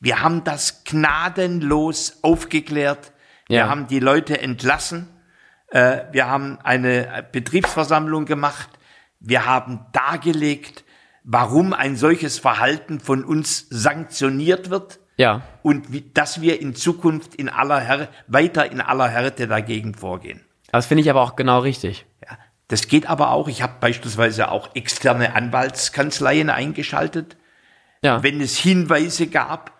Wir 0.00 0.22
haben 0.22 0.44
das 0.44 0.84
gnadenlos 0.84 2.20
aufgeklärt. 2.22 3.12
Wir 3.48 3.58
Ja. 3.58 3.68
haben 3.68 3.86
die 3.86 3.98
Leute 4.00 4.40
entlassen. 4.40 5.08
Äh, 5.70 6.04
wir 6.12 6.26
haben 6.26 6.58
eine 6.62 7.26
Betriebsversammlung 7.32 8.24
gemacht. 8.24 8.70
Wir 9.20 9.44
haben 9.44 9.80
dargelegt, 9.92 10.84
warum 11.24 11.74
ein 11.74 11.96
solches 11.96 12.38
Verhalten 12.38 13.00
von 13.00 13.24
uns 13.24 13.66
sanktioniert 13.68 14.70
wird 14.70 15.00
Ja. 15.18 15.42
und 15.62 15.92
wie, 15.92 16.04
dass 16.14 16.40
wir 16.40 16.60
in 16.60 16.74
Zukunft 16.74 17.34
in 17.34 17.48
aller 17.48 17.80
Her 17.80 18.08
weiter 18.28 18.70
in 18.70 18.80
aller 18.80 19.08
Härte 19.08 19.46
dagegen 19.48 19.94
vorgehen. 19.94 20.40
Das 20.70 20.86
finde 20.86 21.02
ich 21.02 21.10
aber 21.10 21.22
auch 21.22 21.34
genau 21.36 21.58
richtig. 21.58 22.06
Ja, 22.22 22.38
das 22.68 22.86
geht 22.88 23.08
aber 23.08 23.32
auch. 23.32 23.48
Ich 23.48 23.60
habe 23.62 23.74
beispielsweise 23.80 24.50
auch 24.50 24.74
externe 24.76 25.34
Anwaltskanzleien 25.34 26.50
eingeschaltet, 26.50 27.36
Ja. 28.02 28.22
wenn 28.22 28.40
es 28.40 28.56
Hinweise 28.58 29.26
gab, 29.26 29.72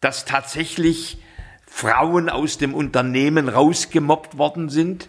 dass 0.00 0.24
tatsächlich 0.24 1.18
Frauen 1.66 2.28
aus 2.28 2.58
dem 2.58 2.74
Unternehmen 2.74 3.48
rausgemobbt 3.48 4.36
worden 4.36 4.68
sind, 4.68 5.08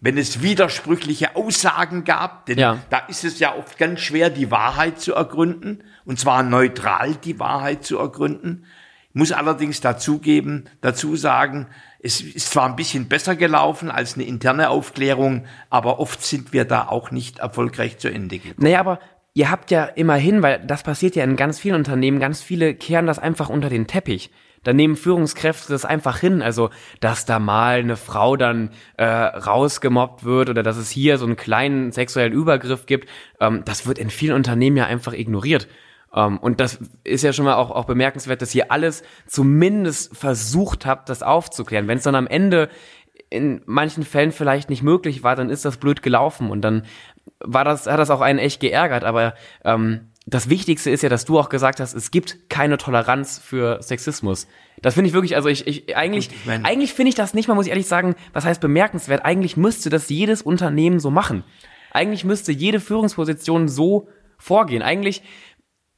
wenn 0.00 0.18
es 0.18 0.42
widersprüchliche 0.42 1.36
Aussagen 1.36 2.04
gab, 2.04 2.46
denn 2.46 2.58
Ja. 2.58 2.78
da 2.90 2.98
ist 3.08 3.24
es 3.24 3.38
ja 3.38 3.54
oft 3.54 3.78
ganz 3.78 4.00
schwer, 4.00 4.28
die 4.28 4.50
Wahrheit 4.50 5.00
zu 5.00 5.14
ergründen, 5.14 5.84
und 6.04 6.18
zwar 6.18 6.42
neutral 6.42 7.14
die 7.14 7.38
Wahrheit 7.38 7.84
zu 7.84 7.96
ergründen. 7.98 8.66
Muss 9.14 9.30
allerdings 9.30 9.80
dazugeben, 9.80 10.68
dazu 10.80 11.14
sagen, 11.14 11.68
es 12.00 12.20
ist 12.20 12.50
zwar 12.50 12.66
ein 12.66 12.76
bisschen 12.76 13.08
besser 13.08 13.36
gelaufen 13.36 13.90
als 13.90 14.14
eine 14.14 14.24
interne 14.24 14.68
Aufklärung, 14.68 15.46
aber 15.70 16.00
oft 16.00 16.22
sind 16.22 16.52
wir 16.52 16.64
da 16.64 16.88
auch 16.88 17.12
nicht 17.12 17.38
erfolgreich 17.38 17.98
zu 17.98 18.08
Ende 18.08 18.38
gekommen. 18.38 18.56
Naja, 18.58 18.80
aber 18.80 18.98
ihr 19.32 19.52
habt 19.52 19.70
ja 19.70 19.84
immerhin, 19.84 20.42
weil 20.42 20.66
das 20.66 20.82
passiert 20.82 21.14
ja 21.14 21.22
in 21.22 21.36
ganz 21.36 21.60
vielen 21.60 21.76
Unternehmen, 21.76 22.18
ganz 22.18 22.42
viele 22.42 22.74
kehren 22.74 23.06
das 23.06 23.20
einfach 23.20 23.48
unter 23.48 23.68
den 23.68 23.86
Teppich. 23.86 24.30
Da 24.64 24.72
nehmen 24.72 24.96
Führungskräfte 24.96 25.72
das 25.72 25.84
einfach 25.84 26.18
hin, 26.18 26.42
also 26.42 26.70
dass 26.98 27.24
da 27.24 27.38
mal 27.38 27.78
eine 27.78 27.96
Frau 27.96 28.36
dann 28.36 28.70
äh, 28.96 29.04
rausgemobbt 29.04 30.24
wird 30.24 30.50
oder 30.50 30.62
dass 30.62 30.76
es 30.76 30.90
hier 30.90 31.18
so 31.18 31.26
einen 31.26 31.36
kleinen 31.36 31.92
sexuellen 31.92 32.32
Übergriff 32.32 32.86
gibt, 32.86 33.08
ähm, 33.40 33.62
das 33.64 33.86
wird 33.86 33.98
in 33.98 34.10
vielen 34.10 34.34
Unternehmen 34.34 34.76
ja 34.76 34.86
einfach 34.86 35.12
ignoriert. 35.12 35.68
Ähm, 36.14 36.38
und 36.38 36.60
das 36.60 36.78
ist 37.02 37.22
ja 37.22 37.32
schon 37.32 37.44
mal 37.44 37.54
auch, 37.54 37.70
auch 37.70 37.84
bemerkenswert, 37.86 38.40
dass 38.42 38.54
ihr 38.54 38.70
alles 38.70 39.02
zumindest 39.26 40.16
versucht 40.16 40.86
habt, 40.86 41.08
das 41.08 41.22
aufzuklären. 41.22 41.88
Wenn 41.88 41.98
es 41.98 42.04
dann 42.04 42.14
am 42.14 42.26
Ende 42.26 42.68
in 43.30 43.62
manchen 43.66 44.04
Fällen 44.04 44.32
vielleicht 44.32 44.70
nicht 44.70 44.82
möglich 44.82 45.22
war, 45.22 45.34
dann 45.34 45.50
ist 45.50 45.64
das 45.64 45.78
blöd 45.78 46.02
gelaufen 46.02 46.50
und 46.50 46.62
dann 46.62 46.84
war 47.40 47.64
das, 47.64 47.86
hat 47.86 47.98
das 47.98 48.10
auch 48.10 48.20
einen 48.20 48.38
echt 48.38 48.60
geärgert. 48.60 49.02
Aber 49.04 49.34
ähm, 49.64 50.10
das 50.26 50.48
Wichtigste 50.48 50.90
ist 50.90 51.02
ja, 51.02 51.08
dass 51.08 51.24
du 51.24 51.38
auch 51.38 51.48
gesagt 51.48 51.80
hast, 51.80 51.94
es 51.94 52.10
gibt 52.10 52.48
keine 52.48 52.78
Toleranz 52.78 53.38
für 53.38 53.82
Sexismus. 53.82 54.46
Das 54.80 54.94
finde 54.94 55.08
ich 55.08 55.14
wirklich, 55.14 55.36
also 55.36 55.48
ich, 55.48 55.66
ich 55.66 55.96
eigentlich, 55.96 56.30
ich 56.30 56.46
mein- 56.46 56.64
eigentlich 56.64 56.94
finde 56.94 57.08
ich 57.10 57.14
das 57.14 57.34
nicht 57.34 57.48
mal, 57.48 57.54
muss 57.54 57.66
ich 57.66 57.70
ehrlich 57.70 57.86
sagen, 57.88 58.14
was 58.32 58.44
heißt 58.44 58.60
bemerkenswert. 58.60 59.24
Eigentlich 59.24 59.56
müsste 59.56 59.90
das 59.90 60.08
jedes 60.08 60.40
Unternehmen 60.42 61.00
so 61.00 61.10
machen. 61.10 61.44
Eigentlich 61.90 62.24
müsste 62.24 62.52
jede 62.52 62.80
Führungsposition 62.80 63.68
so 63.68 64.08
vorgehen. 64.38 64.82
Eigentlich, 64.82 65.22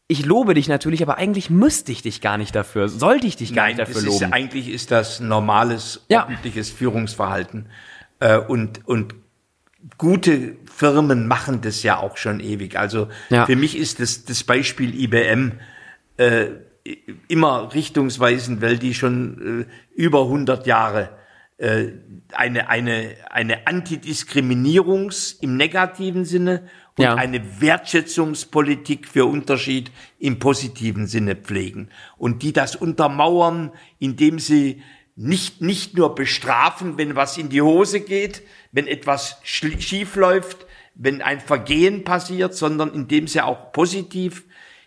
ich 0.09 0.25
lobe 0.25 0.55
dich 0.55 0.69
natürlich, 0.69 1.03
aber 1.03 1.19
eigentlich 1.19 1.51
müsste 1.51 1.91
ich 1.93 2.03
dich 2.03 2.21
gar 2.21 2.39
nicht 2.39 2.55
dafür, 2.55 2.89
sollte 2.89 3.27
ich 3.27 3.37
dich 3.37 3.53
gar 3.55 3.65
Nein, 3.65 3.77
nicht 3.77 3.81
dafür 3.81 3.95
das 3.95 4.05
ist, 4.05 4.21
loben. 4.21 4.33
eigentlich 4.33 4.69
ist 4.69 4.91
das 4.91 5.21
normales, 5.21 6.05
Ja. 6.09 6.23
ordentliches 6.23 6.71
Führungsverhalten. 6.71 7.67
Äh, 8.21 8.39
und, 8.39 8.87
und 8.87 9.15
gute 9.99 10.57
Firmen 10.73 11.27
machen 11.27 11.61
das 11.61 11.83
ja 11.83 11.99
auch 11.99 12.17
schon 12.17 12.41
ewig. 12.41 12.79
Also 12.79 13.09
Ja. 13.31 13.47
für 13.47 13.57
mich 13.57 13.77
ist 13.77 13.99
das, 14.01 14.25
das 14.25 14.45
Beispiel 14.45 14.95
IBM 15.01 15.53
äh, 16.19 16.47
immer 17.27 17.75
richtungsweisend, 17.75 18.63
weil 18.63 18.79
die 18.79 18.95
schon 18.95 19.67
äh, 19.69 20.01
über 20.01 20.23
100 20.23 20.67
Jahre 20.69 21.11
äh, 21.59 21.89
eine, 22.33 22.69
eine, 22.69 23.17
eine 23.31 23.67
Antidiskriminierungs 23.67 25.33
im 25.41 25.57
negativen 25.57 26.25
Sinne 26.25 26.69
und 26.99 27.05
Ja. 27.05 27.15
eine 27.15 27.61
Wertschätzungspolitik 27.61 29.07
für 29.07 29.27
Unterschied 29.27 29.91
im 30.19 30.39
positiven 30.39 31.07
Sinne 31.07 31.37
pflegen. 31.37 31.91
Und 32.17 32.43
die 32.43 32.53
das 32.53 32.75
untermauern, 32.75 33.73
indem 33.99 34.39
sie 34.39 34.83
nicht, 35.15 35.61
nicht 35.61 35.97
nur 35.97 36.15
bestrafen, 36.15 36.99
wenn 36.99 37.17
was 37.17 37.39
in 37.39 37.49
die 37.49 37.63
Hose 37.63 38.01
geht, 38.01 38.43
wenn 38.73 38.87
etwas 38.87 39.39
schief 39.43 40.17
läuft, 40.17 40.67
wenn 40.95 41.21
ein 41.23 41.41
Vergehen 41.41 42.05
passiert, 42.05 42.55
sondern 42.55 42.93
indem 42.93 43.27
sie 43.27 43.41
auch 43.41 43.73
positiv 43.73 44.45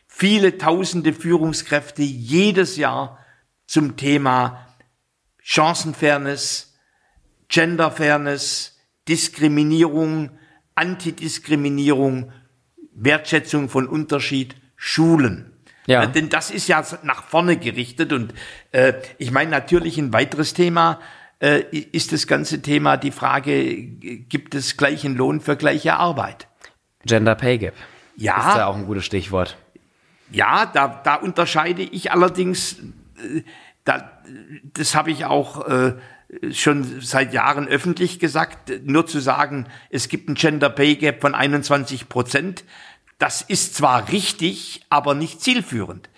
viele 0.07 0.57
tausende 0.57 1.13
Führungskräfte 1.13 2.01
jedes 2.01 2.77
Jahr 2.77 3.19
zum 3.67 3.97
Thema 3.97 4.67
Chancenfairness, 5.41 6.75
Genderfairness, 7.47 8.79
Diskriminierung, 9.07 10.38
Antidiskriminierung, 10.79 12.31
Wertschätzung 12.93 13.69
von 13.69 13.87
Unterschied 13.87 14.55
schulen. 14.75 15.51
Ja. 15.85 16.03
Äh, 16.03 16.11
Denn 16.11 16.29
das 16.29 16.51
ist 16.51 16.67
ja 16.67 16.83
nach 17.03 17.23
vorne 17.23 17.57
gerichtet 17.57 18.13
und 18.13 18.33
äh, 18.71 18.93
ich 19.17 19.31
meine 19.31 19.51
natürlich 19.51 19.97
ein 19.97 20.13
weiteres 20.13 20.53
Thema 20.53 20.99
äh, 21.39 21.61
ist 21.71 22.11
das 22.11 22.27
ganze 22.27 22.61
Thema 22.61 22.97
die 22.97 23.11
Frage, 23.11 23.75
gibt 23.75 24.55
es 24.55 24.77
gleichen 24.77 25.15
Lohn 25.15 25.41
für 25.41 25.55
gleiche 25.55 25.95
Arbeit? 25.95 26.47
Gender 27.05 27.35
Pay 27.35 27.57
Gap. 27.57 27.75
Ja. 28.15 28.49
Ist 28.49 28.57
ja 28.57 28.67
auch 28.67 28.75
ein 28.75 28.85
gutes 28.85 29.05
Stichwort. 29.05 29.57
Ja, 30.31 30.65
da, 30.65 31.01
da 31.03 31.15
unterscheide 31.15 31.81
ich 31.81 32.11
allerdings, 32.11 32.79
äh, 33.17 33.41
das 34.73 34.95
habe 34.95 35.11
ich 35.11 35.25
auch 35.25 35.67
äh, 35.67 35.93
schon 36.51 37.01
seit 37.01 37.33
Jahren 37.33 37.67
öffentlich 37.67 38.19
gesagt, 38.19 38.71
nur 38.83 39.07
zu 39.07 39.19
sagen, 39.19 39.67
es 39.89 40.09
gibt 40.09 40.29
ein 40.29 40.35
Gender 40.35 40.69
Pay 40.69 40.95
Gap 40.95 41.21
von 41.21 41.33
21 41.35 42.09
Prozent, 42.09 42.63
das 43.17 43.41
ist 43.41 43.75
zwar 43.75 44.11
richtig, 44.11 44.85
aber 44.89 45.13
nicht 45.13 45.41
zielführend. 45.41 46.09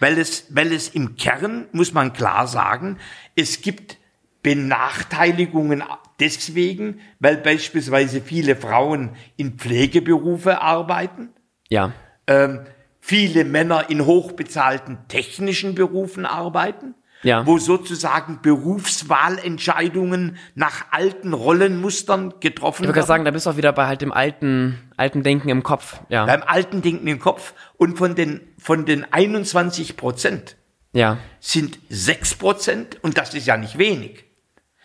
Weil 0.00 0.18
es, 0.18 0.46
weil 0.48 0.72
es 0.72 0.88
im 0.88 1.16
Kern, 1.16 1.66
muss 1.72 1.92
man 1.92 2.12
klar 2.12 2.46
sagen, 2.48 2.98
es 3.36 3.60
gibt 3.60 3.98
Benachteiligungen 4.42 5.84
deswegen, 6.18 7.00
weil 7.18 7.36
beispielsweise 7.36 8.22
viele 8.22 8.56
Frauen 8.56 9.10
in 9.36 9.58
Pflegeberufe 9.58 10.60
arbeiten 10.62 11.30
Ja. 11.68 11.92
ähm, 12.26 12.60
viele 13.00 13.44
Männer 13.44 13.90
in 13.90 14.06
hochbezahlten 14.06 14.98
technischen 15.08 15.74
Berufen 15.74 16.24
arbeiten, 16.26 16.94
Ja. 17.22 17.46
wo 17.46 17.58
sozusagen 17.58 18.40
Berufswahlentscheidungen 18.40 20.36
nach 20.54 20.86
alten 20.90 21.32
Rollenmustern 21.34 22.34
getroffen 22.40 22.82
Ich 22.84 22.88
würde 22.88 22.96
werden. 22.96 23.06
sagen, 23.06 23.24
da 23.24 23.30
bist 23.30 23.46
du 23.46 23.50
auch 23.50 23.56
wieder 23.56 23.72
bei 23.72 23.86
halt 23.86 24.00
dem 24.02 24.12
alten, 24.12 24.78
alten 24.96 25.22
Denken 25.22 25.48
im 25.50 25.62
Kopf. 25.62 26.00
Ja. 26.08 26.24
beim 26.26 26.42
alten 26.42 26.82
Denken 26.82 27.06
im 27.06 27.18
Kopf 27.18 27.52
und 27.76 27.98
von 27.98 28.14
den, 28.14 28.40
von 28.58 28.86
den 28.86 29.04
21 29.12 29.96
Prozent 29.96 30.56
Ja. 30.92 31.18
sind 31.40 31.78
6 31.90 32.34
Prozent, 32.36 32.98
und 33.02 33.18
das 33.18 33.34
ist 33.34 33.46
ja 33.46 33.56
nicht 33.56 33.76
wenig, 33.78 34.24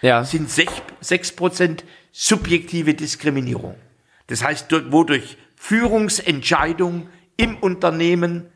Ja. 0.01 0.23
sind 0.23 0.49
6 0.51 1.31
Prozent 1.35 1.83
subjektive 2.11 2.93
Diskriminierung. 2.93 3.75
Das 4.27 4.43
heißt, 4.43 4.71
dort, 4.71 4.91
wo 4.91 5.03
durch 5.03 5.37
Führungsentscheidung 5.55 7.07
im 7.37 7.57
Unternehmen 7.57 8.47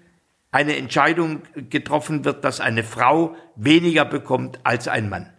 eine 0.51 0.77
Entscheidung 0.77 1.43
getroffen 1.69 2.25
wird, 2.25 2.43
dass 2.43 2.59
eine 2.59 2.83
Frau 2.83 3.35
weniger 3.55 4.05
bekommt 4.05 4.59
als 4.63 4.87
ein 4.87 5.09
Mann. 5.09 5.31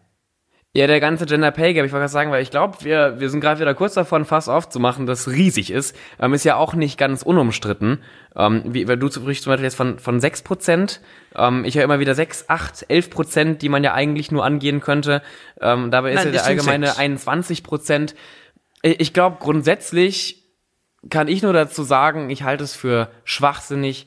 Ja, 0.73 0.87
der 0.87 1.01
ganze 1.01 1.27
Gender 1.27 1.51
Pay 1.51 1.75
Gap, 1.75 1.85
ich 1.85 1.91
wollte 1.91 2.03
gerade 2.03 2.13
sagen, 2.13 2.31
weil 2.31 2.45
ich 2.45 2.53
glaube, 2.53 2.79
wir, 2.83 3.19
wir 3.19 3.29
sind 3.29 3.41
gerade 3.41 3.61
wieder 3.61 3.75
kurz 3.75 3.95
davon, 3.95 4.25
Fass 4.25 4.49
aufzumachen, 4.49 5.05
das 5.05 5.27
riesig 5.27 5.73
ist. 5.73 5.97
Ähm, 6.21 6.33
ist 6.33 6.45
ja 6.45 6.55
auch 6.55 6.75
nicht 6.75 6.97
ganz 6.97 7.23
unumstritten. 7.23 8.05
Ähm, 8.37 8.63
wie, 8.67 8.87
weil 8.87 8.97
du 8.97 9.11
sprichst 9.11 9.43
zum 9.43 9.51
Beispiel 9.51 9.65
jetzt 9.65 9.75
von, 9.75 9.99
von 9.99 10.21
6 10.21 10.43
Prozent. 10.43 11.01
Ähm, 11.35 11.65
ich 11.65 11.75
höre 11.75 11.83
immer 11.83 11.99
wieder 11.99 12.15
6, 12.15 12.45
8, 12.47 12.87
11 12.89 13.11
Prozent, 13.11 13.63
die 13.63 13.69
man 13.69 13.83
ja 13.83 13.95
eigentlich 13.95 14.31
nur 14.31 14.45
angehen 14.45 14.81
könnte. 14.81 15.23
Ähm, 15.61 15.91
dabei 15.91 16.13
ist 16.13 16.19
Nein, 16.19 16.27
ja 16.27 16.33
der 16.35 16.45
allgemeine 16.45 16.87
sechs. 16.87 16.99
21 16.99 17.65
Prozent. 17.65 18.15
Ich 18.83 19.13
glaube, 19.13 19.39
grundsätzlich 19.41 20.45
kann 21.09 21.27
ich 21.27 21.43
nur 21.43 21.53
dazu 21.53 21.83
sagen, 21.83 22.31
ich 22.31 22.45
halte 22.45 22.63
es 22.63 22.77
für 22.77 23.11
schwachsinnig, 23.25 24.07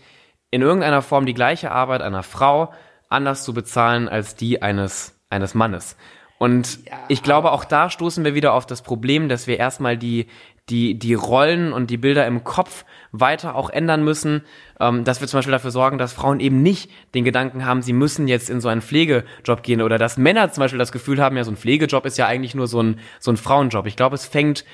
in 0.53 0.61
irgendeiner 0.61 1.01
Form 1.01 1.25
die 1.25 1.33
gleiche 1.33 1.71
Arbeit 1.71 2.03
einer 2.03 2.21
Frau 2.21 2.71
anders 3.09 3.43
zu 3.43 3.55
bezahlen 3.55 4.07
als 4.07 4.35
die 4.35 4.61
eines, 4.61 5.19
eines 5.31 5.55
Mannes. 5.55 5.97
Und 6.37 6.77
ich 7.07 7.23
glaube, 7.23 7.51
auch 7.51 7.65
da 7.65 7.89
stoßen 7.89 8.23
wir 8.23 8.35
wieder 8.35 8.53
auf 8.53 8.67
das 8.67 8.83
Problem, 8.83 9.29
dass 9.29 9.47
wir 9.47 9.57
erstmal 9.57 9.97
die, 9.97 10.27
die, 10.69 10.99
die 10.99 11.15
Rollen 11.15 11.73
und 11.73 11.89
die 11.89 11.97
Bilder 11.97 12.27
im 12.27 12.43
Kopf 12.43 12.85
weiter 13.11 13.55
auch 13.55 13.71
ändern 13.71 14.03
müssen, 14.03 14.43
ähm, 14.79 15.03
dass 15.03 15.21
wir 15.21 15.27
zum 15.27 15.39
Beispiel 15.39 15.53
dafür 15.53 15.71
sorgen, 15.71 15.97
dass 15.97 16.13
Frauen 16.13 16.39
eben 16.39 16.61
nicht 16.61 16.91
den 17.15 17.23
Gedanken 17.23 17.65
haben, 17.65 17.81
sie 17.81 17.93
müssen 17.93 18.27
jetzt 18.27 18.51
in 18.51 18.61
so 18.61 18.69
einen 18.69 18.83
Pflegejob 18.83 19.63
gehen 19.63 19.81
oder 19.81 19.97
dass 19.97 20.17
Männer 20.17 20.51
zum 20.51 20.61
Beispiel 20.61 20.77
das 20.77 20.91
Gefühl 20.91 21.19
haben, 21.19 21.35
ja, 21.35 21.43
so 21.43 21.51
ein 21.51 21.57
Pflegejob 21.57 22.05
ist 22.05 22.19
ja 22.19 22.27
eigentlich 22.27 22.53
nur 22.53 22.67
so 22.67 22.79
ein, 22.79 22.99
so 23.19 23.31
ein 23.31 23.37
Frauenjob. 23.37 23.87
Ich 23.87 23.95
glaube, 23.95 24.13
es 24.13 24.27
fängt, 24.27 24.65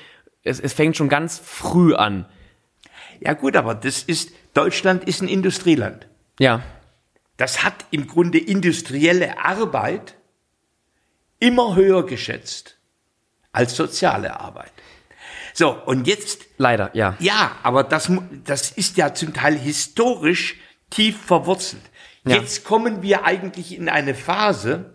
es, 0.42 0.60
es 0.60 0.74
fängt 0.74 0.98
schon 0.98 1.08
ganz 1.08 1.38
früh 1.42 1.94
an. 1.94 2.26
Ja 3.20 3.34
gut, 3.34 3.56
aber 3.56 3.74
das 3.74 4.02
ist, 4.02 4.32
Deutschland 4.54 5.04
ist 5.04 5.22
ein 5.22 5.28
Industrieland. 5.28 6.06
Ja, 6.38 6.62
Das 7.36 7.64
hat 7.64 7.86
im 7.90 8.06
Grunde 8.06 8.38
industrielle 8.38 9.42
Arbeit 9.42 10.14
immer 11.38 11.74
höher 11.74 12.04
geschätzt 12.04 12.76
als 13.52 13.76
soziale 13.76 14.38
Arbeit. 14.40 14.72
So, 15.54 15.70
und 15.70 16.06
jetzt 16.06 16.46
leider, 16.58 16.90
ja. 16.94 17.16
Ja, 17.18 17.56
aber 17.62 17.82
das, 17.82 18.10
das 18.44 18.70
ist 18.70 18.96
ja 18.96 19.14
zum 19.14 19.34
Teil 19.34 19.58
historisch 19.58 20.56
tief 20.90 21.20
verwurzelt. 21.20 21.82
Ja. 22.24 22.36
Jetzt 22.36 22.64
kommen 22.64 23.02
wir 23.02 23.24
eigentlich 23.24 23.76
in 23.76 23.88
eine 23.88 24.14
Phase, 24.14 24.94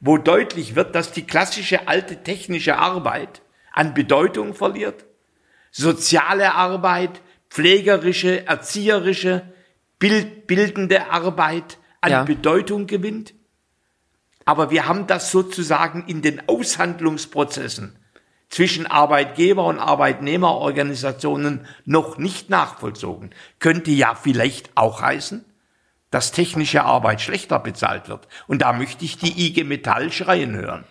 wo 0.00 0.18
deutlich 0.18 0.74
wird, 0.74 0.94
dass 0.94 1.12
die 1.12 1.26
klassische 1.26 1.88
alte 1.88 2.22
technische 2.22 2.76
Arbeit 2.78 3.42
an 3.72 3.94
Bedeutung 3.94 4.54
verliert. 4.54 5.04
Soziale 5.70 6.54
Arbeit, 6.54 7.20
pflegerische, 7.50 8.46
erzieherische, 8.46 9.42
bild, 9.98 10.46
bildende 10.46 11.10
Arbeit 11.10 11.78
an 12.00 12.10
Ja. 12.10 12.22
Bedeutung 12.24 12.86
gewinnt. 12.86 13.34
Aber 14.44 14.70
wir 14.70 14.86
haben 14.86 15.06
das 15.06 15.30
sozusagen 15.32 16.04
in 16.06 16.22
den 16.22 16.48
Aushandlungsprozessen 16.48 17.98
zwischen 18.48 18.86
Arbeitgeber 18.86 19.64
und 19.64 19.80
Arbeitnehmerorganisationen 19.80 21.66
noch 21.84 22.16
nicht 22.16 22.48
nachvollzogen. 22.48 23.30
Könnte 23.58 23.90
ja 23.90 24.14
vielleicht 24.14 24.70
auch 24.76 25.02
heißen, 25.02 25.44
dass 26.10 26.30
technische 26.30 26.84
Arbeit 26.84 27.20
schlechter 27.20 27.58
bezahlt 27.58 28.08
wird. 28.08 28.28
Und 28.46 28.62
da 28.62 28.72
möchte 28.72 29.04
ich 29.04 29.18
die 29.18 29.46
IG 29.46 29.64
Metall 29.64 30.12
schreien 30.12 30.54
hören. 30.54 30.84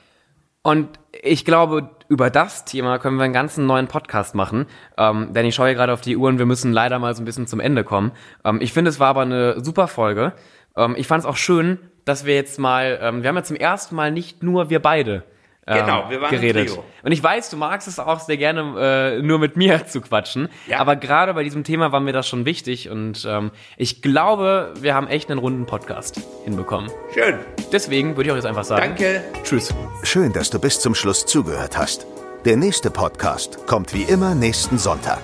Und 0.62 1.00
ich 1.24 1.46
glaube, 1.46 1.95
über 2.08 2.30
das 2.30 2.66
Thema 2.66 3.00
können 3.00 3.18
wir 3.18 3.24
einen 3.24 3.34
ganzen 3.34 3.66
neuen 3.66 3.88
Podcast 3.88 4.36
machen. 4.36 4.66
Ähm, 4.98 5.34
denn 5.34 5.46
ich 5.46 5.56
schaue 5.56 5.74
gerade 5.74 5.94
auf 5.94 6.02
die 6.02 6.18
Uhr 6.18 6.30
und 6.30 6.40
wir 6.40 6.46
müssen 6.46 6.72
leider 6.72 7.00
mal 7.00 7.16
so 7.16 7.22
ein 7.22 7.26
bisschen 7.26 7.48
zum 7.48 7.60
Ende 7.60 7.84
kommen. 7.84 8.12
Ähm, 8.44 8.60
ich 8.62 8.74
finde, 8.74 8.90
es 8.90 9.00
war 9.00 9.08
aber 9.08 9.22
eine 9.22 9.64
super 9.64 9.88
Folge. 9.88 10.34
Ähm, 10.76 10.96
ich 10.98 11.08
fand 11.08 11.22
es 11.22 11.26
auch 11.26 11.38
schön, 11.38 11.80
dass 12.06 12.26
wir 12.26 12.36
jetzt 12.36 12.60
mal, 12.60 13.00
ähm, 13.02 13.24
wir 13.24 13.30
haben 13.30 13.36
ja 13.36 13.44
zum 13.44 13.58
ersten 13.58 13.96
Mal 13.96 14.12
nicht 14.12 14.44
nur 14.44 14.70
wir 14.70 14.82
beide 14.82 15.24
Genau, 15.68 16.10
wir 16.10 16.22
waren 16.22 16.34
ein 16.34 16.42
geredet. 16.42 16.70
Trio. 16.70 16.84
Und 17.02 17.12
ich 17.12 17.24
weiß, 17.24 17.50
du 17.50 17.58
magst 17.58 17.88
es 17.88 17.98
auch 17.98 18.20
sehr 18.20 18.38
gerne, 18.38 19.18
äh, 19.18 19.22
nur 19.22 19.40
mit 19.40 19.58
mir 19.58 19.88
zu 19.88 20.02
quatschen. 20.02 20.50
Ja. 20.68 20.80
Aber 20.80 20.96
gerade 20.96 21.34
bei 21.34 21.44
diesem 21.44 21.64
Thema 21.64 21.92
war 21.92 22.00
mir 22.00 22.14
das 22.14 22.28
schon 22.28 22.46
wichtig 22.46 22.90
und 22.90 23.26
ähm, 23.28 23.52
ich 23.78 24.02
glaube, 24.04 24.74
wir 24.80 24.94
haben 24.94 25.08
echt 25.08 25.32
einen 25.32 25.40
runden 25.40 25.66
Podcast 25.66 26.20
hinbekommen. 26.44 26.92
Schön. 27.14 27.40
Deswegen 27.72 28.16
würde 28.16 28.28
ich 28.28 28.32
auch 28.32 28.36
jetzt 28.36 28.46
einfach 28.46 28.64
sagen, 28.64 28.96
Danke. 28.96 29.24
tschüss. 29.44 29.74
Schön, 30.04 30.34
dass 30.34 30.52
du 30.52 30.60
bis 30.60 30.80
zum 30.80 30.94
Schluss 30.94 31.26
zugehört 31.26 31.78
hast. 31.78 32.06
Der 32.46 32.58
nächste 32.58 32.92
Podcast 32.92 33.66
kommt 33.66 33.94
wie 33.96 34.04
immer 34.04 34.36
nächsten 34.36 34.78
Sonntag. 34.78 35.22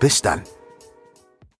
Bis 0.00 0.20
dann. 0.20 0.42